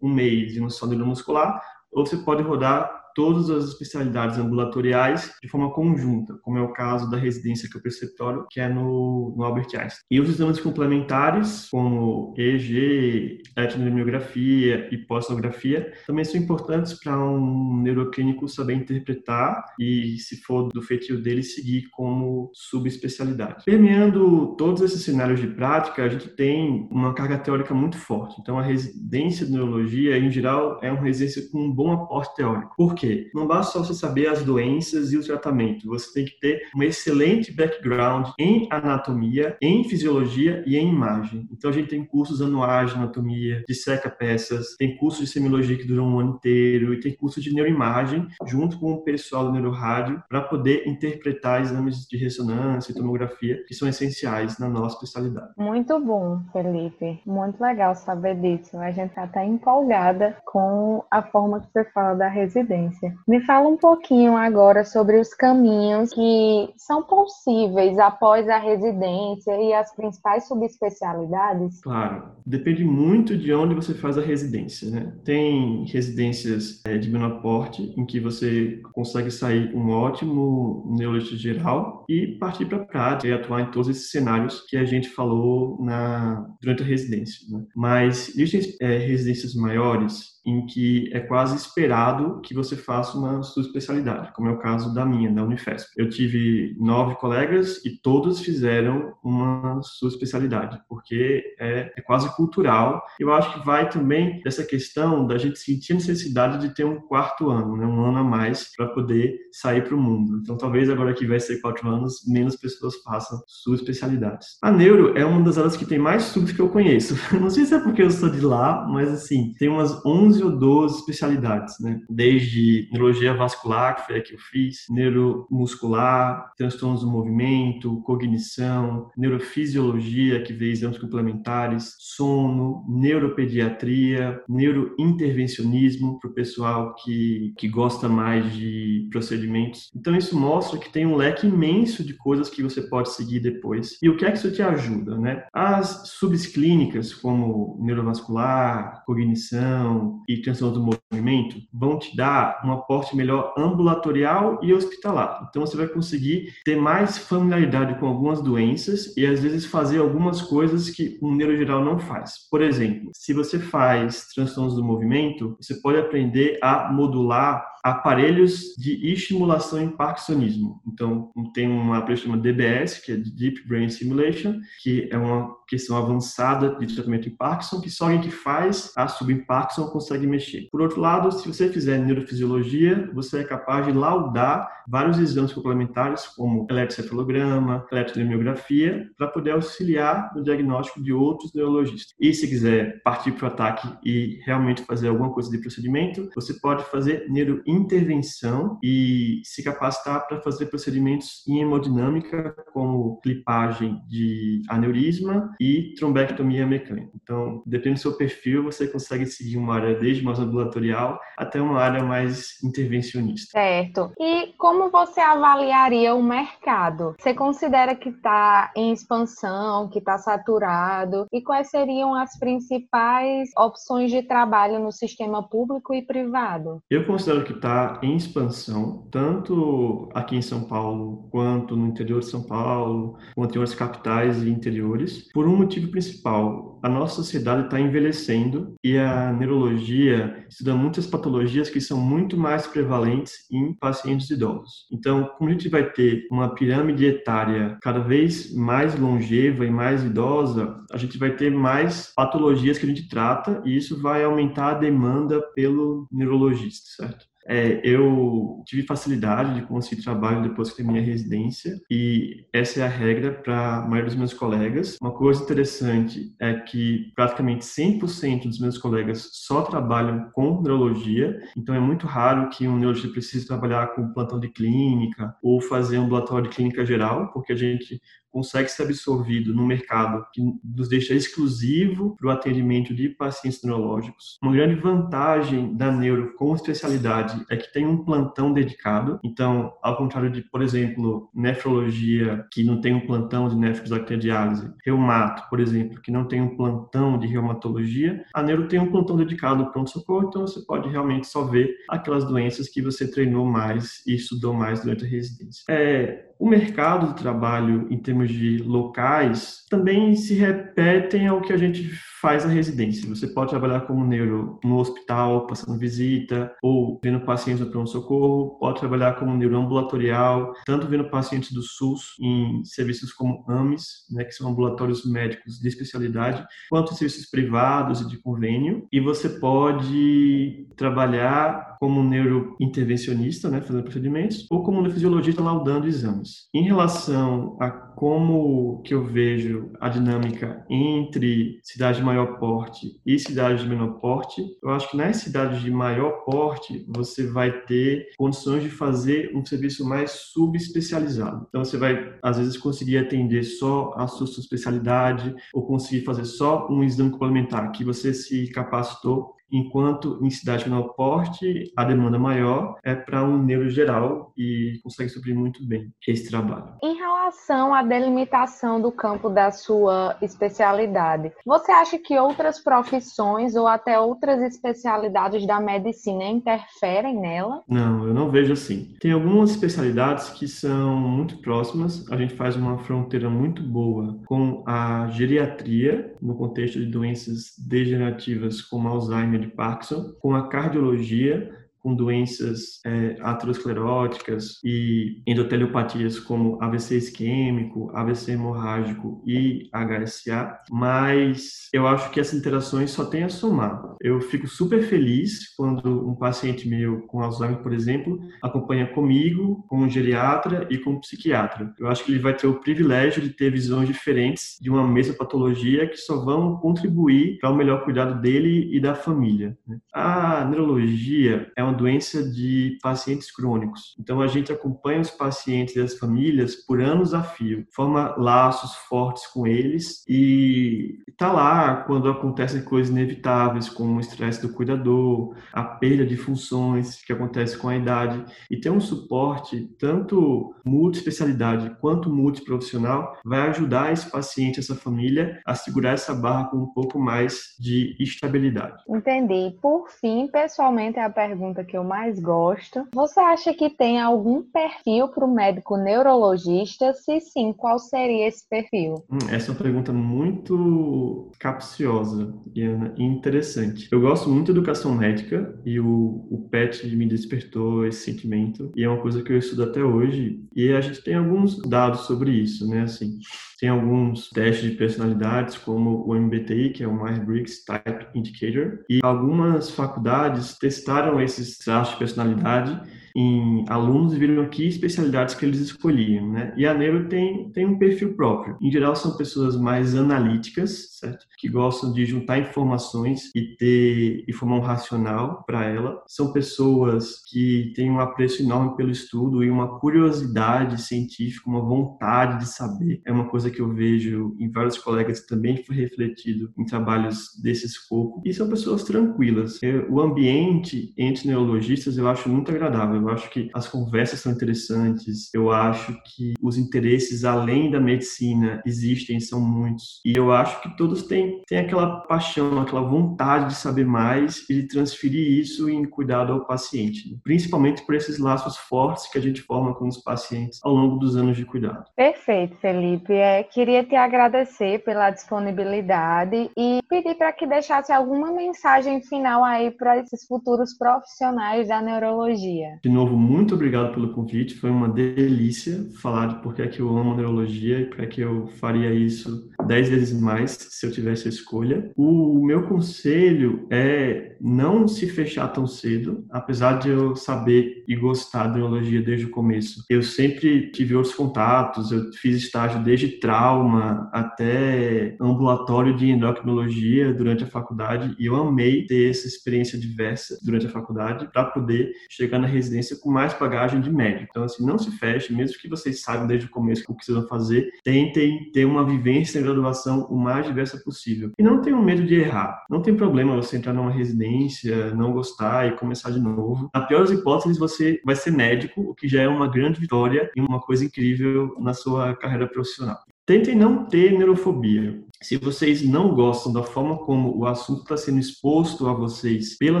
um 0.00 0.12
mês 0.12 0.54
vendo 0.54 0.70
só 0.70 0.86
neuromuscular, 0.86 1.62
ou 1.90 2.06
você 2.06 2.16
pode 2.16 2.42
rodar 2.42 3.01
todas 3.14 3.50
as 3.50 3.64
especialidades 3.64 4.38
ambulatoriais 4.38 5.32
de 5.42 5.48
forma 5.48 5.72
conjunta, 5.72 6.38
como 6.42 6.58
é 6.58 6.62
o 6.62 6.72
caso 6.72 7.10
da 7.10 7.16
residência 7.16 7.68
que 7.68 7.76
o 7.76 7.82
preceptório, 7.82 8.46
que 8.50 8.60
é 8.60 8.68
no, 8.68 9.34
no 9.36 9.44
Albert 9.44 9.68
Einstein. 9.74 10.02
E 10.10 10.20
os 10.20 10.28
exames 10.28 10.60
complementares, 10.60 11.68
como 11.70 12.34
EEG, 12.36 13.42
etnomiografia 13.56 14.88
e 14.92 14.98
polissonografia, 14.98 15.92
também 16.06 16.24
são 16.24 16.40
importantes 16.40 16.94
para 16.94 17.18
um 17.18 17.80
neuroclínico 17.82 18.48
saber 18.48 18.74
interpretar 18.74 19.64
e, 19.78 20.18
se 20.18 20.42
for 20.42 20.68
do 20.68 20.82
feitio 20.82 21.20
dele, 21.20 21.42
seguir 21.42 21.88
como 21.92 22.50
subespecialidade. 22.54 23.64
Permeando 23.64 24.54
todos 24.56 24.82
esses 24.82 25.02
cenários 25.02 25.40
de 25.40 25.48
prática, 25.48 26.04
a 26.04 26.08
gente 26.08 26.28
tem 26.28 26.88
uma 26.90 27.14
carga 27.14 27.38
teórica 27.38 27.74
muito 27.74 27.96
forte. 27.96 28.36
Então, 28.40 28.58
a 28.58 28.62
residência 28.62 29.46
de 29.46 29.52
neurologia, 29.52 30.18
em 30.18 30.30
geral, 30.30 30.78
é 30.82 30.90
uma 30.90 31.02
residência 31.02 31.42
com 31.50 31.58
um 31.58 31.72
bom 31.72 31.92
aporte 31.92 32.34
teórico. 32.36 32.74
Por 32.76 32.94
Não 33.34 33.46
basta 33.46 33.72
só 33.72 33.84
você 33.84 33.94
saber 33.94 34.28
as 34.28 34.42
doenças 34.42 35.12
e 35.12 35.16
o 35.16 35.24
tratamento, 35.24 35.88
você 35.88 36.12
tem 36.12 36.24
que 36.24 36.38
ter 36.38 36.62
um 36.76 36.82
excelente 36.82 37.52
background 37.52 38.28
em 38.38 38.68
anatomia, 38.70 39.56
em 39.60 39.84
fisiologia 39.84 40.62
e 40.66 40.76
em 40.76 40.88
imagem. 40.88 41.48
Então 41.50 41.70
a 41.70 41.72
gente 41.72 41.88
tem 41.88 42.04
cursos 42.04 42.40
anuais 42.40 42.90
de 42.90 42.96
anatomia, 42.96 43.64
de 43.66 43.74
seca-peças, 43.74 44.76
tem 44.76 44.96
cursos 44.96 45.20
de 45.20 45.32
semiologia 45.32 45.76
que 45.76 45.86
duram 45.86 46.06
um 46.06 46.20
ano 46.20 46.34
inteiro 46.34 46.94
e 46.94 47.00
tem 47.00 47.14
cursos 47.14 47.42
de 47.42 47.52
neuroimagem 47.52 48.26
junto 48.46 48.78
com 48.78 48.92
o 48.92 49.02
pessoal 49.02 49.46
do 49.46 49.52
neurorádio 49.52 50.22
para 50.28 50.42
poder 50.42 50.86
interpretar 50.86 51.60
exames 51.60 52.06
de 52.06 52.16
ressonância 52.16 52.92
e 52.92 52.94
tomografia 52.94 53.64
que 53.66 53.74
são 53.74 53.88
essenciais 53.88 54.58
na 54.58 54.68
nossa 54.68 54.96
especialidade. 54.96 55.52
Muito 55.56 55.98
bom, 56.00 56.40
Felipe. 56.52 57.20
Muito 57.26 57.60
legal 57.60 57.94
saber 57.94 58.36
disso. 58.36 58.78
A 58.78 58.90
gente 58.90 59.10
está 59.10 59.24
até 59.24 59.44
empolgada 59.44 60.36
com 60.46 61.04
a 61.10 61.22
forma 61.22 61.60
que 61.60 61.70
você 61.72 61.84
fala 61.92 62.14
da 62.14 62.28
residência 62.28 62.91
Me 63.26 63.40
fala 63.44 63.68
um 63.68 63.76
pouquinho 63.76 64.36
agora 64.36 64.84
sobre 64.84 65.18
os 65.18 65.34
caminhos 65.34 66.12
que 66.12 66.70
são 66.76 67.02
possíveis 67.02 67.98
após 67.98 68.48
a 68.48 68.58
residência 68.58 69.60
e 69.60 69.72
as 69.72 69.94
principais 69.94 70.46
subespecialidades. 70.46 71.80
Claro, 71.82 72.24
depende 72.46 72.84
muito 72.84 73.36
de 73.36 73.52
onde 73.52 73.74
você 73.74 73.94
faz 73.94 74.18
a 74.18 74.22
residência. 74.22 74.90
Né? 74.90 75.12
Tem 75.24 75.84
residências 75.86 76.82
é, 76.84 76.98
de 76.98 77.10
menor 77.10 77.40
porte, 77.40 77.94
em 77.96 78.04
que 78.04 78.20
você 78.20 78.80
consegue 78.92 79.30
sair 79.30 79.74
um 79.74 79.90
ótimo 79.90 80.84
neurologista 80.96 81.36
geral 81.36 82.04
e 82.08 82.38
partir 82.38 82.66
para 82.66 82.78
a 82.78 82.84
prática 82.84 83.28
e 83.28 83.32
atuar 83.32 83.62
em 83.62 83.70
todos 83.70 83.88
esses 83.88 84.10
cenários 84.10 84.60
que 84.68 84.76
a 84.76 84.84
gente 84.84 85.08
falou 85.08 85.82
na, 85.82 86.46
durante 86.60 86.82
a 86.82 86.86
residência. 86.86 87.46
Né? 87.50 87.64
Mas 87.74 88.36
existem 88.36 88.76
é, 88.80 88.98
residências 88.98 89.54
maiores 89.54 90.31
em 90.44 90.66
que 90.66 91.10
é 91.12 91.20
quase 91.20 91.56
esperado 91.56 92.40
que 92.40 92.54
você 92.54 92.76
faça 92.76 93.16
uma 93.16 93.42
sua 93.42 93.62
especialidade, 93.62 94.32
como 94.34 94.48
é 94.48 94.52
o 94.52 94.58
caso 94.58 94.92
da 94.92 95.04
minha, 95.04 95.30
da 95.30 95.44
Unifesp. 95.44 95.90
Eu 95.96 96.08
tive 96.08 96.76
nove 96.78 97.14
colegas 97.16 97.84
e 97.84 97.90
todos 97.90 98.40
fizeram 98.40 99.14
uma 99.22 99.80
sua 99.82 100.08
especialidade, 100.08 100.80
porque 100.88 101.42
é, 101.58 101.92
é 101.96 102.00
quase 102.02 102.34
cultural. 102.34 103.02
Eu 103.18 103.32
acho 103.32 103.54
que 103.54 103.64
vai 103.64 103.88
também 103.88 104.40
dessa 104.42 104.64
questão 104.64 105.26
da 105.26 105.38
gente 105.38 105.58
sentir 105.58 105.92
a 105.92 105.96
necessidade 105.96 106.58
de 106.58 106.74
ter 106.74 106.84
um 106.84 107.00
quarto 107.00 107.50
ano, 107.50 107.76
né, 107.76 107.86
um 107.86 108.04
ano 108.04 108.18
a 108.18 108.24
mais 108.24 108.74
para 108.76 108.88
poder 108.88 109.36
sair 109.52 109.84
para 109.84 109.94
o 109.94 110.00
mundo. 110.00 110.40
Então, 110.42 110.56
talvez 110.56 110.90
agora 110.90 111.14
que 111.14 111.26
vai 111.26 111.38
ser 111.38 111.60
quatro 111.60 111.88
anos, 111.88 112.22
menos 112.26 112.56
pessoas 112.56 112.96
façam 113.02 113.40
suas 113.46 113.80
especialidades. 113.80 114.58
A 114.62 114.70
neuro 114.70 115.16
é 115.16 115.24
uma 115.24 115.42
das 115.42 115.58
áreas 115.58 115.76
que 115.76 115.86
tem 115.86 115.98
mais 115.98 116.26
estudos 116.26 116.52
que 116.52 116.60
eu 116.60 116.68
conheço. 116.68 117.14
Não 117.38 117.50
sei 117.50 117.64
se 117.64 117.74
é 117.74 117.78
porque 117.78 118.02
eu 118.02 118.10
sou 118.10 118.28
de 118.28 118.40
lá, 118.40 118.86
mas 118.88 119.08
assim, 119.10 119.52
tem 119.58 119.68
umas 119.68 120.04
11 120.04 120.31
11 120.32 120.42
ou 120.44 120.58
12 120.58 120.98
especialidades, 121.00 121.78
né? 121.80 122.00
Desde 122.08 122.88
neurologia 122.90 123.34
vascular, 123.34 123.96
que 123.96 124.06
foi 124.06 124.18
a 124.18 124.22
que 124.22 124.34
eu 124.34 124.38
fiz, 124.38 124.86
neuromuscular, 124.88 126.52
transtornos 126.56 127.02
do 127.02 127.10
movimento, 127.10 128.00
cognição, 128.02 129.10
neurofisiologia, 129.16 130.42
que 130.42 130.52
vê 130.52 130.70
exames 130.70 130.98
complementares, 130.98 131.94
sono, 131.98 132.84
neuropediatria, 132.88 134.42
neurointervencionismo, 134.48 136.18
para 136.18 136.30
o 136.30 136.34
pessoal 136.34 136.94
que, 136.94 137.52
que 137.58 137.68
gosta 137.68 138.08
mais 138.08 138.52
de 138.54 139.08
procedimentos. 139.10 139.90
Então, 139.94 140.16
isso 140.16 140.38
mostra 140.38 140.78
que 140.78 140.90
tem 140.90 141.06
um 141.06 141.16
leque 141.16 141.46
imenso 141.46 142.04
de 142.04 142.14
coisas 142.14 142.48
que 142.48 142.62
você 142.62 142.82
pode 142.82 143.12
seguir 143.12 143.40
depois. 143.40 143.98
E 144.02 144.08
o 144.08 144.16
que 144.16 144.24
é 144.24 144.30
que 144.30 144.38
isso 144.38 144.52
te 144.52 144.62
ajuda, 144.62 145.18
né? 145.18 145.44
As 145.52 146.08
subclínicas, 146.08 147.12
como 147.12 147.78
neurovascular, 147.82 149.02
cognição, 149.04 150.21
e 150.28 150.38
transtorno 150.38 150.74
do 150.74 150.98
movimento 151.12 151.56
vão 151.72 151.98
te 151.98 152.16
dar 152.16 152.60
um 152.64 152.72
aporte 152.72 153.16
melhor 153.16 153.54
ambulatorial 153.56 154.58
e 154.62 154.72
hospitalar. 154.72 155.46
Então 155.48 155.64
você 155.64 155.76
vai 155.76 155.86
conseguir 155.86 156.52
ter 156.64 156.76
mais 156.76 157.18
familiaridade 157.18 157.98
com 157.98 158.06
algumas 158.06 158.42
doenças 158.42 159.16
e 159.16 159.26
às 159.26 159.40
vezes 159.40 159.66
fazer 159.66 159.98
algumas 159.98 160.42
coisas 160.42 160.90
que 160.90 161.18
um 161.22 161.34
neurogeral 161.34 161.84
não 161.84 161.98
faz. 161.98 162.48
Por 162.50 162.62
exemplo, 162.62 163.10
se 163.14 163.32
você 163.32 163.58
faz 163.58 164.28
transtornos 164.34 164.74
do 164.74 164.84
movimento, 164.84 165.56
você 165.60 165.74
pode 165.74 165.98
aprender 165.98 166.58
a 166.62 166.92
modular 166.92 167.71
aparelhos 167.82 168.74
de 168.78 169.12
estimulação 169.12 169.82
em 169.82 169.88
parkinsonismo. 169.88 170.80
Então, 170.86 171.32
tem 171.52 171.68
uma 171.68 171.98
aparelho 171.98 172.20
chamado 172.20 172.42
DBS, 172.42 173.00
que 173.00 173.12
é 173.12 173.16
Deep 173.16 173.66
Brain 173.66 173.88
Simulation, 173.88 174.60
que 174.82 175.08
é 175.10 175.18
uma 175.18 175.54
questão 175.66 175.96
avançada 175.96 176.76
de 176.78 176.94
tratamento 176.94 177.28
em 177.28 177.34
Parkinson, 177.34 177.80
que 177.80 177.90
só 177.90 178.04
alguém 178.04 178.20
que 178.20 178.30
faz 178.30 178.92
a 178.94 179.08
sub-Parkinson 179.08 179.86
consegue 179.88 180.26
mexer. 180.26 180.68
Por 180.70 180.82
outro 180.82 181.00
lado, 181.00 181.32
se 181.32 181.48
você 181.48 181.68
fizer 181.68 181.98
neurofisiologia, 181.98 183.10
você 183.14 183.40
é 183.40 183.44
capaz 183.44 183.86
de 183.86 183.92
laudar 183.92 184.70
vários 184.86 185.18
exames 185.18 185.52
complementares, 185.52 186.26
como 186.26 186.66
eletrocefalograma, 186.68 187.86
eletromiografia, 187.90 189.10
para 189.16 189.28
poder 189.28 189.52
auxiliar 189.52 190.30
no 190.34 190.42
diagnóstico 190.42 191.02
de 191.02 191.12
outros 191.12 191.54
neurologistas. 191.54 192.14
E 192.20 192.34
se 192.34 192.46
quiser 192.46 193.02
partir 193.02 193.32
para 193.32 193.48
o 193.48 193.52
ataque 193.52 193.88
e 194.04 194.40
realmente 194.44 194.84
fazer 194.84 195.08
alguma 195.08 195.32
coisa 195.32 195.50
de 195.50 195.58
procedimento, 195.58 196.28
você 196.34 196.54
pode 196.54 196.84
fazer 196.84 197.26
neuro 197.30 197.62
intervenção 197.72 198.78
e 198.82 199.40
se 199.44 199.62
capacitar 199.62 200.26
para 200.26 200.40
fazer 200.42 200.66
procedimentos 200.66 201.46
em 201.48 201.60
hemodinâmica, 201.60 202.54
como 202.72 203.20
clipagem 203.20 204.00
de 204.08 204.62
aneurisma 204.68 205.50
e 205.60 205.94
trombectomia 205.98 206.66
mecânica. 206.66 207.10
Então, 207.22 207.62
dependendo 207.66 207.98
do 207.98 208.02
seu 208.02 208.16
perfil, 208.16 208.64
você 208.64 208.86
consegue 208.86 209.26
seguir 209.26 209.56
uma 209.56 209.74
área 209.74 209.98
desde 209.98 210.22
mais 210.22 210.38
ambulatorial 210.38 211.20
até 211.36 211.60
uma 211.60 211.78
área 211.78 212.04
mais 212.04 212.62
intervencionista. 212.62 213.52
Certo. 213.52 214.12
E 214.18 214.51
como 214.62 214.92
você 214.92 215.20
avaliaria 215.20 216.14
o 216.14 216.22
mercado? 216.22 217.16
Você 217.18 217.34
considera 217.34 217.96
que 217.96 218.10
está 218.10 218.70
em 218.76 218.92
expansão, 218.92 219.88
que 219.88 219.98
está 219.98 220.18
saturado? 220.18 221.26
E 221.32 221.42
quais 221.42 221.68
seriam 221.68 222.14
as 222.14 222.38
principais 222.38 223.50
opções 223.58 224.12
de 224.12 224.22
trabalho 224.22 224.78
no 224.78 224.92
sistema 224.92 225.42
público 225.42 225.92
e 225.92 226.06
privado? 226.06 226.80
Eu 226.88 227.04
considero 227.04 227.42
que 227.42 227.54
está 227.54 227.98
em 228.04 228.16
expansão, 228.16 229.08
tanto 229.10 230.08
aqui 230.14 230.36
em 230.36 230.42
São 230.42 230.62
Paulo, 230.62 231.26
quanto 231.32 231.74
no 231.74 231.88
interior 231.88 232.20
de 232.20 232.26
São 232.26 232.44
Paulo, 232.44 233.16
quanto 233.34 233.56
em 233.56 233.58
outras 233.58 233.74
capitais 233.74 234.44
e 234.44 234.48
interiores, 234.48 235.28
por 235.32 235.48
um 235.48 235.56
motivo 235.56 235.90
principal. 235.90 236.78
A 236.84 236.88
nossa 236.88 237.16
sociedade 237.16 237.64
está 237.64 237.80
envelhecendo 237.80 238.74
e 238.82 238.96
a 238.96 239.32
neurologia 239.32 240.46
estuda 240.48 240.74
muitas 240.74 241.06
patologias 241.06 241.68
que 241.68 241.80
são 241.80 241.98
muito 242.00 242.36
mais 242.36 242.66
prevalentes 242.66 243.48
em 243.50 243.74
pacientes 243.74 244.30
idosos. 244.30 244.51
Então, 244.90 245.30
como 245.36 245.50
a 245.50 245.52
gente 245.52 245.68
vai 245.68 245.90
ter 245.90 246.26
uma 246.30 246.54
pirâmide 246.54 247.06
etária 247.06 247.78
cada 247.80 248.00
vez 248.00 248.54
mais 248.54 248.98
longeva 248.98 249.64
e 249.64 249.70
mais 249.70 250.04
idosa, 250.04 250.82
a 250.90 250.96
gente 250.96 251.16
vai 251.18 251.34
ter 251.34 251.50
mais 251.50 252.12
patologias 252.14 252.78
que 252.78 252.86
a 252.86 252.88
gente 252.88 253.08
trata 253.08 253.62
e 253.64 253.76
isso 253.76 254.00
vai 254.00 254.24
aumentar 254.24 254.70
a 254.70 254.78
demanda 254.78 255.40
pelo 255.54 256.06
neurologista, 256.10 256.86
certo? 256.96 257.31
É, 257.46 257.80
eu 257.82 258.62
tive 258.66 258.86
facilidade 258.86 259.54
de 259.54 259.66
conseguir 259.66 260.02
trabalho 260.02 260.42
depois 260.42 260.70
que 260.70 260.76
terminei 260.76 261.02
a 261.02 261.06
residência 261.06 261.80
e 261.90 262.46
essa 262.52 262.80
é 262.80 262.82
a 262.84 262.88
regra 262.88 263.32
para 263.32 263.78
a 263.78 263.80
maioria 263.82 264.06
dos 264.06 264.16
meus 264.16 264.32
colegas. 264.32 264.96
Uma 265.00 265.12
coisa 265.12 265.42
interessante 265.42 266.34
é 266.40 266.54
que 266.54 267.12
praticamente 267.14 267.64
100% 267.64 268.44
dos 268.44 268.60
meus 268.60 268.78
colegas 268.78 269.30
só 269.32 269.62
trabalham 269.62 270.30
com 270.32 270.62
neurologia, 270.62 271.40
então 271.56 271.74
é 271.74 271.80
muito 271.80 272.06
raro 272.06 272.48
que 272.50 272.66
um 272.66 272.76
neurologista 272.76 273.12
precise 273.12 273.46
trabalhar 273.46 273.94
com 273.94 274.12
plantão 274.12 274.38
de 274.38 274.48
clínica 274.48 275.34
ou 275.42 275.60
fazer 275.60 275.98
um 275.98 276.04
ambulatório 276.04 276.48
de 276.48 276.56
clínica 276.56 276.84
geral, 276.84 277.32
porque 277.32 277.52
a 277.52 277.56
gente 277.56 278.00
consegue 278.32 278.68
ser 278.68 278.84
absorvido 278.84 279.54
no 279.54 279.66
mercado, 279.66 280.26
que 280.32 280.42
nos 280.64 280.88
deixa 280.88 281.14
exclusivo 281.14 282.16
para 282.16 282.28
o 282.28 282.30
atendimento 282.30 282.94
de 282.94 283.08
pacientes 283.10 283.62
neurológicos. 283.62 284.38
Uma 284.42 284.52
grande 284.52 284.74
vantagem 284.76 285.76
da 285.76 285.92
neuro 285.92 286.34
com 286.36 286.54
especialidade 286.54 287.44
é 287.50 287.56
que 287.56 287.72
tem 287.72 287.86
um 287.86 288.04
plantão 288.04 288.52
dedicado. 288.52 289.20
Então, 289.22 289.72
ao 289.82 289.96
contrário 289.96 290.30
de, 290.30 290.42
por 290.42 290.62
exemplo, 290.62 291.30
nefrologia, 291.34 292.46
que 292.50 292.64
não 292.64 292.80
tem 292.80 292.94
um 292.94 293.06
plantão 293.06 293.48
de 293.48 293.56
nefrolactodiálise, 293.56 294.72
reumato, 294.84 295.48
por 295.48 295.60
exemplo, 295.60 296.00
que 296.00 296.10
não 296.10 296.26
tem 296.26 296.40
um 296.40 296.56
plantão 296.56 297.18
de 297.18 297.26
reumatologia, 297.26 298.24
a 298.34 298.42
neuro 298.42 298.68
tem 298.68 298.80
um 298.80 298.90
plantão 298.90 299.16
dedicado 299.16 299.62
ao 299.62 299.70
pronto-socorro, 299.70 300.28
então 300.28 300.46
você 300.46 300.60
pode 300.64 300.88
realmente 300.88 301.26
só 301.26 301.44
ver 301.44 301.76
aquelas 301.88 302.24
doenças 302.24 302.68
que 302.68 302.80
você 302.80 303.10
treinou 303.10 303.44
mais 303.44 304.02
e 304.06 304.14
estudou 304.14 304.54
mais 304.54 304.80
durante 304.80 305.04
a 305.04 305.08
residência. 305.08 305.64
É, 305.68 306.32
o 306.38 306.48
mercado 306.48 307.08
de 307.08 307.22
trabalho, 307.22 307.86
em 307.88 307.98
termos 307.98 308.21
de 308.30 308.58
locais, 308.58 309.64
também 309.68 310.14
se 310.14 310.34
repetem 310.34 311.26
ao 311.26 311.40
que 311.40 311.52
a 311.52 311.56
gente 311.56 311.90
faz 312.22 312.44
na 312.44 312.52
residência. 312.52 313.08
Você 313.08 313.26
pode 313.26 313.50
trabalhar 313.50 313.80
como 313.80 314.06
neuro 314.06 314.60
no 314.64 314.78
hospital, 314.78 315.44
passando 315.44 315.76
visita, 315.76 316.54
ou 316.62 317.00
vendo 317.02 317.20
pacientes 317.20 317.64
no 317.64 317.70
pronto-socorro, 317.70 318.56
pode 318.60 318.78
trabalhar 318.78 319.14
como 319.14 319.36
neuro 319.36 319.56
ambulatorial, 319.56 320.52
tanto 320.64 320.86
vendo 320.86 321.10
pacientes 321.10 321.50
do 321.50 321.62
SUS 321.62 322.14
em 322.20 322.64
serviços 322.64 323.12
como 323.12 323.44
AMES, 323.48 324.06
né, 324.08 324.22
que 324.22 324.32
são 324.32 324.48
ambulatórios 324.48 325.04
médicos 325.04 325.58
de 325.58 325.66
especialidade, 325.66 326.46
quanto 326.70 326.92
em 326.92 326.96
serviços 326.96 327.28
privados 327.28 328.00
e 328.00 328.08
de 328.08 328.16
convênio. 328.18 328.86
E 328.92 329.00
você 329.00 329.28
pode 329.28 330.68
trabalhar 330.76 331.76
como 331.80 332.04
neurointervencionista, 332.04 333.48
né, 333.50 333.60
fazendo 333.60 333.82
procedimentos, 333.82 334.46
ou 334.48 334.62
como 334.62 334.80
neurofisiologista 334.80 335.42
laudando 335.42 335.88
exames. 335.88 336.48
Em 336.54 336.62
relação 336.62 337.56
a 337.60 337.68
como 337.68 338.80
que 338.82 338.94
eu 338.94 339.04
vejo 339.04 339.70
a 339.80 339.88
dinâmica 339.88 340.64
entre 340.70 341.60
cidade 341.64 341.98
de 341.98 342.04
maior 342.12 342.38
porte 342.38 343.00
e 343.06 343.18
cidade 343.18 343.62
de 343.62 343.68
menor 343.68 343.98
porte, 343.98 344.42
eu 344.62 344.70
acho 344.70 344.90
que 344.90 344.96
nas 344.96 345.16
cidades 345.16 345.60
de 345.62 345.70
maior 345.70 346.24
porte 346.24 346.84
você 346.88 347.26
vai 347.26 347.50
ter 347.62 348.08
condições 348.18 348.62
de 348.62 348.68
fazer 348.68 349.32
um 349.34 349.44
serviço 349.44 349.88
mais 349.88 350.10
subespecializado. 350.32 351.46
Então 351.48 351.64
você 351.64 351.76
vai 351.76 352.14
às 352.22 352.36
vezes 352.36 352.56
conseguir 352.56 352.98
atender 352.98 353.42
só 353.44 353.94
a 353.96 354.06
sua 354.06 354.26
especialidade 354.26 355.34
ou 355.54 355.66
conseguir 355.66 356.04
fazer 356.04 356.24
só 356.24 356.68
um 356.70 356.84
exame 356.84 357.10
complementar 357.10 357.72
que 357.72 357.84
você 357.84 358.12
se 358.12 358.48
capacitou 358.48 359.34
enquanto 359.52 360.18
em 360.22 360.30
cidade 360.30 360.68
menor 360.68 360.94
porte 360.94 361.70
a 361.76 361.84
demanda 361.84 362.18
maior 362.18 362.78
é 362.82 362.94
para 362.94 363.22
um 363.22 363.36
neuro 363.36 363.68
geral 363.68 364.32
e 364.36 364.80
consegue 364.82 365.10
suprir 365.10 365.36
muito 365.36 365.64
bem 365.66 365.92
esse 366.08 366.30
trabalho. 366.30 366.74
Em 366.82 366.94
relação 366.94 367.74
à 367.74 367.82
delimitação 367.82 368.80
do 368.80 368.90
campo 368.90 369.28
da 369.28 369.50
sua 369.50 370.16
especialidade, 370.22 371.32
você 371.44 371.70
acha 371.70 371.98
que 371.98 372.18
outras 372.18 372.58
profissões 372.58 373.54
ou 373.54 373.66
até 373.66 373.98
outras 373.98 374.40
especialidades 374.40 375.46
da 375.46 375.60
medicina 375.60 376.24
interferem 376.24 377.20
nela? 377.20 377.62
Não, 377.68 378.06
eu 378.06 378.14
não 378.14 378.30
vejo 378.30 378.52
assim. 378.52 378.94
Tem 379.00 379.12
algumas 379.12 379.50
especialidades 379.50 380.30
que 380.30 380.48
são 380.48 380.96
muito 380.96 381.38
próximas, 381.38 382.10
a 382.10 382.16
gente 382.16 382.34
faz 382.34 382.56
uma 382.56 382.78
fronteira 382.78 383.28
muito 383.28 383.62
boa 383.62 384.18
com 384.26 384.62
a 384.66 385.08
geriatria, 385.08 386.14
no 386.20 386.34
contexto 386.34 386.78
de 386.78 386.86
doenças 386.86 387.52
degenerativas 387.58 388.62
como 388.62 388.88
Alzheimer 388.88 389.41
de 389.42 389.48
Parkinson, 389.48 390.14
com 390.20 390.34
a 390.34 390.48
cardiologia, 390.48 391.61
com 391.82 391.94
doenças 391.94 392.80
é, 392.86 393.16
ateroscleróticas 393.20 394.58
e 394.64 395.22
endotelopatias 395.26 396.18
como 396.18 396.62
AVC 396.62 396.96
isquêmico, 396.96 397.90
AVC 397.94 398.32
hemorrágico 398.32 399.22
e 399.26 399.68
HSA, 399.72 400.58
mas 400.70 401.68
eu 401.72 401.86
acho 401.86 402.10
que 402.10 402.20
essas 402.20 402.38
interações 402.38 402.90
só 402.90 403.04
têm 403.04 403.24
a 403.24 403.28
somar. 403.28 403.82
Eu 404.00 404.20
fico 404.20 404.46
super 404.46 404.82
feliz 404.82 405.54
quando 405.56 406.08
um 406.08 406.14
paciente 406.14 406.68
meu 406.68 407.02
com 407.06 407.20
Alzheimer, 407.20 407.62
por 407.62 407.72
exemplo, 407.72 408.20
acompanha 408.42 408.86
comigo, 408.86 409.64
com 409.68 409.78
um 409.78 409.90
geriatra 409.90 410.66
e 410.70 410.78
com 410.78 410.92
um 410.92 411.00
psiquiatra. 411.00 411.72
Eu 411.78 411.88
acho 411.88 412.04
que 412.04 412.12
ele 412.12 412.20
vai 412.20 412.34
ter 412.34 412.46
o 412.46 412.60
privilégio 412.60 413.22
de 413.22 413.30
ter 413.30 413.50
visões 413.50 413.88
diferentes 413.88 414.56
de 414.60 414.70
uma 414.70 414.86
mesma 414.86 415.14
patologia 415.14 415.88
que 415.88 415.96
só 415.96 416.24
vão 416.24 416.56
contribuir 416.56 417.38
para 417.38 417.50
o 417.50 417.56
melhor 417.56 417.84
cuidado 417.84 418.20
dele 418.20 418.70
e 418.72 418.80
da 418.80 418.94
família. 418.94 419.56
Né? 419.66 419.78
A 419.92 420.44
neurologia 420.44 421.50
é 421.56 421.62
uma 421.62 421.71
uma 421.72 421.78
doença 421.78 422.22
de 422.22 422.78
pacientes 422.82 423.34
crônicos. 423.34 423.94
Então 423.98 424.20
a 424.20 424.26
gente 424.26 424.52
acompanha 424.52 425.00
os 425.00 425.10
pacientes 425.10 425.74
e 425.74 425.80
as 425.80 425.98
famílias 425.98 426.54
por 426.54 426.80
anos 426.80 427.14
a 427.14 427.22
fio, 427.22 427.66
forma 427.70 428.14
laços 428.16 428.74
fortes 428.88 429.26
com 429.26 429.46
eles 429.46 430.04
e 430.06 430.98
está 431.08 431.32
lá 431.32 431.76
quando 431.86 432.10
acontecem 432.10 432.62
coisas 432.62 432.90
inevitáveis, 432.90 433.68
como 433.68 433.96
o 433.96 434.00
estresse 434.00 434.42
do 434.42 434.52
cuidador, 434.52 435.34
a 435.52 435.62
perda 435.62 436.04
de 436.04 436.16
funções 436.16 437.02
que 437.02 437.12
acontece 437.12 437.56
com 437.56 437.68
a 437.68 437.76
idade 437.76 438.24
e 438.50 438.56
ter 438.58 438.70
um 438.70 438.80
suporte 438.80 439.68
tanto 439.78 440.54
multiespecialidade 440.64 441.76
quanto 441.80 442.10
multiprofissional 442.10 443.16
vai 443.24 443.48
ajudar 443.48 443.92
esse 443.92 444.10
paciente, 444.10 444.60
essa 444.60 444.74
família 444.74 445.40
a 445.46 445.54
segurar 445.54 445.92
essa 445.92 446.14
barra 446.14 446.44
com 446.50 446.58
um 446.58 446.66
pouco 446.66 446.98
mais 446.98 447.54
de 447.58 447.96
estabilidade. 447.98 448.82
Entendi. 448.88 449.56
Por 449.60 449.88
fim, 449.88 450.26
pessoalmente 450.26 450.98
é 450.98 451.04
a 451.04 451.10
pergunta 451.10 451.61
que 451.64 451.76
eu 451.76 451.84
mais 451.84 452.18
gosto. 452.18 452.86
Você 452.94 453.20
acha 453.20 453.54
que 453.54 453.70
tem 453.70 454.00
algum 454.00 454.42
perfil 454.42 455.08
para 455.08 455.24
o 455.24 455.32
médico 455.32 455.76
neurologista? 455.76 456.92
Se 456.94 457.20
sim, 457.20 457.52
qual 457.52 457.78
seria 457.78 458.28
esse 458.28 458.48
perfil? 458.48 459.04
Hum, 459.10 459.18
essa 459.30 459.50
é 459.50 459.52
uma 459.52 459.62
pergunta 459.62 459.92
muito 459.92 461.30
capciosa 461.38 462.32
e 462.54 462.62
interessante. 463.02 463.88
Eu 463.90 464.00
gosto 464.00 464.28
muito 464.28 464.52
de 464.52 464.58
educação 464.58 464.94
médica 464.94 465.58
e 465.64 465.80
o, 465.80 466.26
o 466.30 466.48
PET 466.50 466.86
me 466.94 467.06
despertou 467.06 467.86
esse 467.86 468.04
sentimento 468.04 468.70
e 468.76 468.84
é 468.84 468.88
uma 468.88 469.00
coisa 469.00 469.22
que 469.22 469.32
eu 469.32 469.38
estudo 469.38 469.64
até 469.64 469.82
hoje 469.82 470.40
e 470.54 470.72
a 470.72 470.80
gente 470.80 471.02
tem 471.02 471.14
alguns 471.14 471.58
dados 471.62 472.02
sobre 472.02 472.30
isso, 472.30 472.68
né? 472.68 472.82
Assim, 472.82 473.18
tem 473.62 473.68
alguns 473.68 474.28
testes 474.28 474.72
de 474.72 474.76
personalidades, 474.76 475.56
como 475.56 476.04
o 476.04 476.16
MBTI, 476.16 476.70
que 476.70 476.82
é 476.82 476.88
o 476.88 476.92
Myers-Briggs 476.92 477.64
Type 477.64 478.08
Indicator, 478.12 478.80
e 478.90 478.98
algumas 479.04 479.70
faculdades 479.70 480.58
testaram 480.58 481.20
esses 481.20 481.58
traços 481.58 481.92
de 481.92 482.00
personalidade 482.00 482.80
em 483.14 483.64
alunos 483.68 484.14
e 484.14 484.18
viram 484.18 484.48
que 484.48 484.66
especialidades 484.66 485.34
que 485.34 485.44
eles 485.44 485.60
escolhiam, 485.60 486.30
né? 486.30 486.54
E 486.56 486.66
a 486.66 486.74
neuro 486.74 487.08
tem, 487.08 487.50
tem 487.50 487.66
um 487.66 487.78
perfil 487.78 488.14
próprio. 488.14 488.56
Em 488.60 488.70
geral, 488.70 488.94
são 488.96 489.16
pessoas 489.16 489.56
mais 489.56 489.94
analíticas, 489.94 490.98
certo? 490.98 491.26
Que 491.38 491.48
gostam 491.48 491.92
de 491.92 492.04
juntar 492.04 492.38
informações 492.38 493.30
e 493.34 493.56
ter 493.56 494.24
e 494.26 494.32
formar 494.32 494.56
um 494.56 494.60
racional 494.60 495.42
para 495.46 495.64
ela. 495.64 496.02
São 496.06 496.32
pessoas 496.32 497.22
que 497.30 497.72
têm 497.74 497.90
um 497.90 498.00
apreço 498.00 498.42
enorme 498.42 498.76
pelo 498.76 498.90
estudo 498.90 499.42
e 499.42 499.50
uma 499.50 499.78
curiosidade 499.78 500.80
científica, 500.80 501.48
uma 501.48 501.60
vontade 501.60 502.40
de 502.40 502.48
saber. 502.48 503.00
É 503.04 503.12
uma 503.12 503.28
coisa 503.28 503.50
que 503.50 503.60
eu 503.60 503.72
vejo 503.72 504.36
em 504.38 504.50
vários 504.50 504.78
colegas 504.78 505.20
que 505.20 505.28
também 505.28 505.62
foi 505.64 505.76
refletido 505.76 506.52
em 506.58 506.64
trabalhos 506.64 507.30
desse 507.42 507.66
escopo. 507.66 508.22
E 508.24 508.32
são 508.32 508.48
pessoas 508.48 508.84
tranquilas. 508.84 509.60
O 509.90 510.00
ambiente 510.00 510.92
entre 510.96 511.28
neurologistas 511.28 511.98
eu 511.98 512.08
acho 512.08 512.28
muito 512.28 512.50
agradável 512.50 513.01
eu 513.02 513.14
acho 513.14 513.30
que 513.30 513.50
as 513.54 513.68
conversas 513.68 514.20
são 514.20 514.32
interessantes, 514.32 515.32
eu 515.34 515.50
acho 515.50 515.96
que 516.04 516.34
os 516.40 516.56
interesses 516.56 517.24
além 517.24 517.70
da 517.70 517.80
medicina 517.80 518.62
existem, 518.66 519.20
são 519.20 519.40
muitos. 519.40 520.00
E 520.04 520.16
eu 520.16 520.32
acho 520.32 520.60
que 520.62 520.76
todos 520.76 521.02
têm, 521.02 521.42
têm 521.46 521.58
aquela 521.58 522.00
paixão, 522.00 522.60
aquela 522.60 522.82
vontade 522.82 523.48
de 523.48 523.54
saber 523.54 523.86
mais 523.86 524.48
e 524.48 524.54
de 524.54 524.68
transferir 524.68 525.38
isso 525.38 525.68
em 525.68 525.84
cuidado 525.84 526.32
ao 526.32 526.46
paciente, 526.46 527.18
principalmente 527.22 527.84
por 527.84 527.94
esses 527.94 528.18
laços 528.18 528.56
fortes 528.56 529.10
que 529.10 529.18
a 529.18 529.20
gente 529.20 529.42
forma 529.42 529.74
com 529.74 529.88
os 529.88 529.98
pacientes 529.98 530.60
ao 530.62 530.72
longo 530.72 530.96
dos 530.96 531.16
anos 531.16 531.36
de 531.36 531.44
cuidado. 531.44 531.84
Perfeito, 531.96 532.56
Felipe. 532.56 533.12
É, 533.12 533.42
queria 533.42 533.84
te 533.84 533.94
agradecer 533.94 534.82
pela 534.84 535.10
disponibilidade 535.10 536.50
e 536.56 536.80
pedir 536.88 537.14
para 537.16 537.32
que 537.32 537.46
deixasse 537.46 537.92
alguma 537.92 538.32
mensagem 538.32 539.00
final 539.02 539.44
aí 539.44 539.70
para 539.70 539.98
esses 539.98 540.26
futuros 540.26 540.76
profissionais 540.76 541.68
da 541.68 541.80
neurologia. 541.80 542.78
De 542.82 542.88
novo, 542.92 543.16
muito 543.16 543.54
obrigado 543.54 543.92
pelo 543.92 544.12
convite. 544.12 544.54
Foi 544.54 544.70
uma 544.70 544.88
delícia 544.88 545.86
falar 546.00 546.26
de 546.26 546.42
por 546.42 546.54
que, 546.54 546.62
é 546.62 546.66
que 546.66 546.80
eu 546.80 546.96
amo 546.96 547.16
neurologia 547.16 547.80
e 547.80 547.86
por 547.86 547.96
que, 547.96 548.02
é 548.02 548.06
que 548.06 548.20
eu 548.20 548.46
faria 548.58 548.92
isso 548.92 549.50
dez 549.66 549.88
vezes 549.88 550.18
mais 550.20 550.52
se 550.52 550.86
eu 550.86 550.90
tivesse 550.90 551.28
a 551.28 551.30
escolha. 551.30 551.90
O 551.96 552.44
meu 552.44 552.62
conselho 552.64 553.66
é 553.70 554.36
não 554.40 554.88
se 554.88 555.06
fechar 555.08 555.48
tão 555.48 555.66
cedo, 555.66 556.24
apesar 556.30 556.78
de 556.78 556.88
eu 556.88 557.14
saber 557.14 557.84
e 557.86 557.94
gostar 557.94 558.48
da 558.48 558.58
neurologia 558.58 559.00
desde 559.00 559.26
o 559.26 559.30
começo. 559.30 559.84
Eu 559.88 560.02
sempre 560.02 560.70
tive 560.72 560.96
outros 560.96 561.14
contatos, 561.14 561.92
eu 561.92 562.12
fiz 562.14 562.36
estágio 562.36 562.82
desde 562.82 563.20
trauma 563.20 564.10
até 564.12 565.16
ambulatório 565.20 565.96
de 565.96 566.10
endocrinologia 566.10 567.12
durante 567.14 567.44
a 567.44 567.46
faculdade 567.46 568.14
e 568.18 568.26
eu 568.26 568.36
amei 568.36 568.84
ter 568.86 569.10
essa 569.10 569.28
experiência 569.28 569.78
diversa 569.78 570.36
durante 570.42 570.66
a 570.66 570.70
faculdade 570.70 571.28
para 571.32 571.44
poder 571.44 571.92
chegar 572.10 572.38
na 572.38 572.46
residência 572.46 572.81
com 573.00 573.10
mais 573.10 573.32
bagagem 573.38 573.80
de 573.80 573.90
médico. 573.90 574.26
Então, 574.30 574.44
assim, 574.44 574.64
não 574.64 574.78
se 574.78 574.90
feche, 574.92 575.34
mesmo 575.34 575.58
que 575.58 575.68
vocês 575.68 576.02
saibam 576.02 576.26
desde 576.26 576.46
o 576.46 576.50
começo 576.50 576.82
o 576.82 576.86
que 576.86 576.94
precisam 576.94 577.26
fazer, 577.26 577.70
tentem 577.84 578.50
ter 578.52 578.64
uma 578.64 578.84
vivência 578.84 579.38
em 579.38 579.42
graduação 579.42 580.06
o 580.10 580.16
mais 580.16 580.46
diversa 580.46 580.78
possível. 580.78 581.30
E 581.38 581.42
não 581.42 581.60
tenham 581.60 581.82
medo 581.82 582.04
de 582.04 582.14
errar. 582.14 582.64
Não 582.68 582.82
tem 582.82 582.94
problema 582.94 583.36
você 583.36 583.56
entrar 583.56 583.72
numa 583.72 583.90
residência, 583.90 584.94
não 584.94 585.12
gostar 585.12 585.68
e 585.68 585.76
começar 585.76 586.10
de 586.10 586.20
novo. 586.20 586.70
Na 586.74 586.82
pior 586.82 587.00
das 587.00 587.10
hipóteses, 587.10 587.58
você 587.58 588.00
vai 588.04 588.16
ser 588.16 588.32
médico, 588.32 588.80
o 588.80 588.94
que 588.94 589.08
já 589.08 589.22
é 589.22 589.28
uma 589.28 589.48
grande 589.48 589.80
vitória 589.80 590.30
e 590.36 590.40
uma 590.40 590.60
coisa 590.60 590.84
incrível 590.84 591.54
na 591.58 591.74
sua 591.74 592.14
carreira 592.16 592.46
profissional. 592.46 592.98
Tentem 593.24 593.54
não 593.54 593.84
ter 593.86 594.18
neurofobia. 594.18 595.00
Se 595.22 595.36
vocês 595.36 595.82
não 595.82 596.14
gostam 596.14 596.52
da 596.52 596.64
forma 596.64 596.98
como 596.98 597.38
o 597.38 597.46
assunto 597.46 597.82
está 597.82 597.96
sendo 597.96 598.18
exposto 598.18 598.88
a 598.88 598.92
vocês 598.92 599.56
pela 599.56 599.80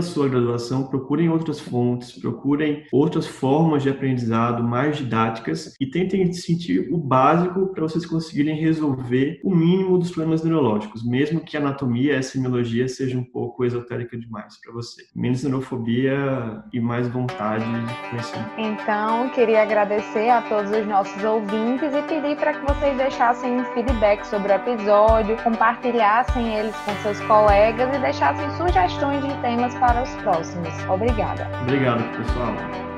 sua 0.00 0.28
graduação, 0.28 0.84
procurem 0.84 1.28
outras 1.28 1.58
fontes, 1.58 2.12
procurem 2.12 2.84
outras 2.92 3.26
formas 3.26 3.82
de 3.82 3.90
aprendizado 3.90 4.62
mais 4.62 4.96
didáticas 4.96 5.74
e 5.80 5.86
tentem 5.86 6.32
sentir 6.32 6.88
o 6.92 6.96
básico 6.96 7.66
para 7.74 7.82
vocês 7.82 8.06
conseguirem 8.06 8.56
resolver 8.56 9.40
o 9.42 9.54
mínimo 9.54 9.98
dos 9.98 10.12
problemas 10.12 10.44
neurológicos, 10.44 11.04
mesmo 11.04 11.40
que 11.40 11.56
a 11.56 11.60
anatomia, 11.60 12.18
a 12.18 12.22
semiologia 12.22 12.86
seja 12.86 13.18
um 13.18 13.24
pouco 13.24 13.64
esotérica 13.64 14.16
demais 14.16 14.60
para 14.60 14.72
você. 14.72 15.02
Menos 15.14 15.42
neurofobia 15.42 16.62
e 16.72 16.78
mais 16.78 17.08
vontade 17.08 17.64
de 17.64 18.10
conhecer. 18.10 18.38
Então, 18.56 19.28
queria 19.30 19.62
agradecer 19.62 20.28
a 20.28 20.42
todos 20.42 20.70
os 20.70 20.86
nossos 20.86 21.22
ouvintes 21.24 21.92
e 21.92 22.02
pedir 22.02 22.36
para 22.36 22.54
que 22.54 22.72
vocês 22.72 22.96
deixassem 22.96 23.60
um 23.60 23.64
feedback 23.74 24.24
sobre 24.24 24.52
o 24.52 24.54
episódio 24.54 25.31
compartilhassem 25.36 26.54
eles 26.54 26.74
com 26.84 26.94
seus 26.96 27.20
colegas 27.20 27.94
e 27.94 27.98
deixassem 27.98 28.48
sugestões 28.56 29.24
de 29.24 29.34
temas 29.40 29.74
para 29.76 30.02
os 30.02 30.10
próximos. 30.16 30.72
Obrigada. 30.88 31.48
Obrigado, 31.62 32.02
pessoal. 32.16 32.91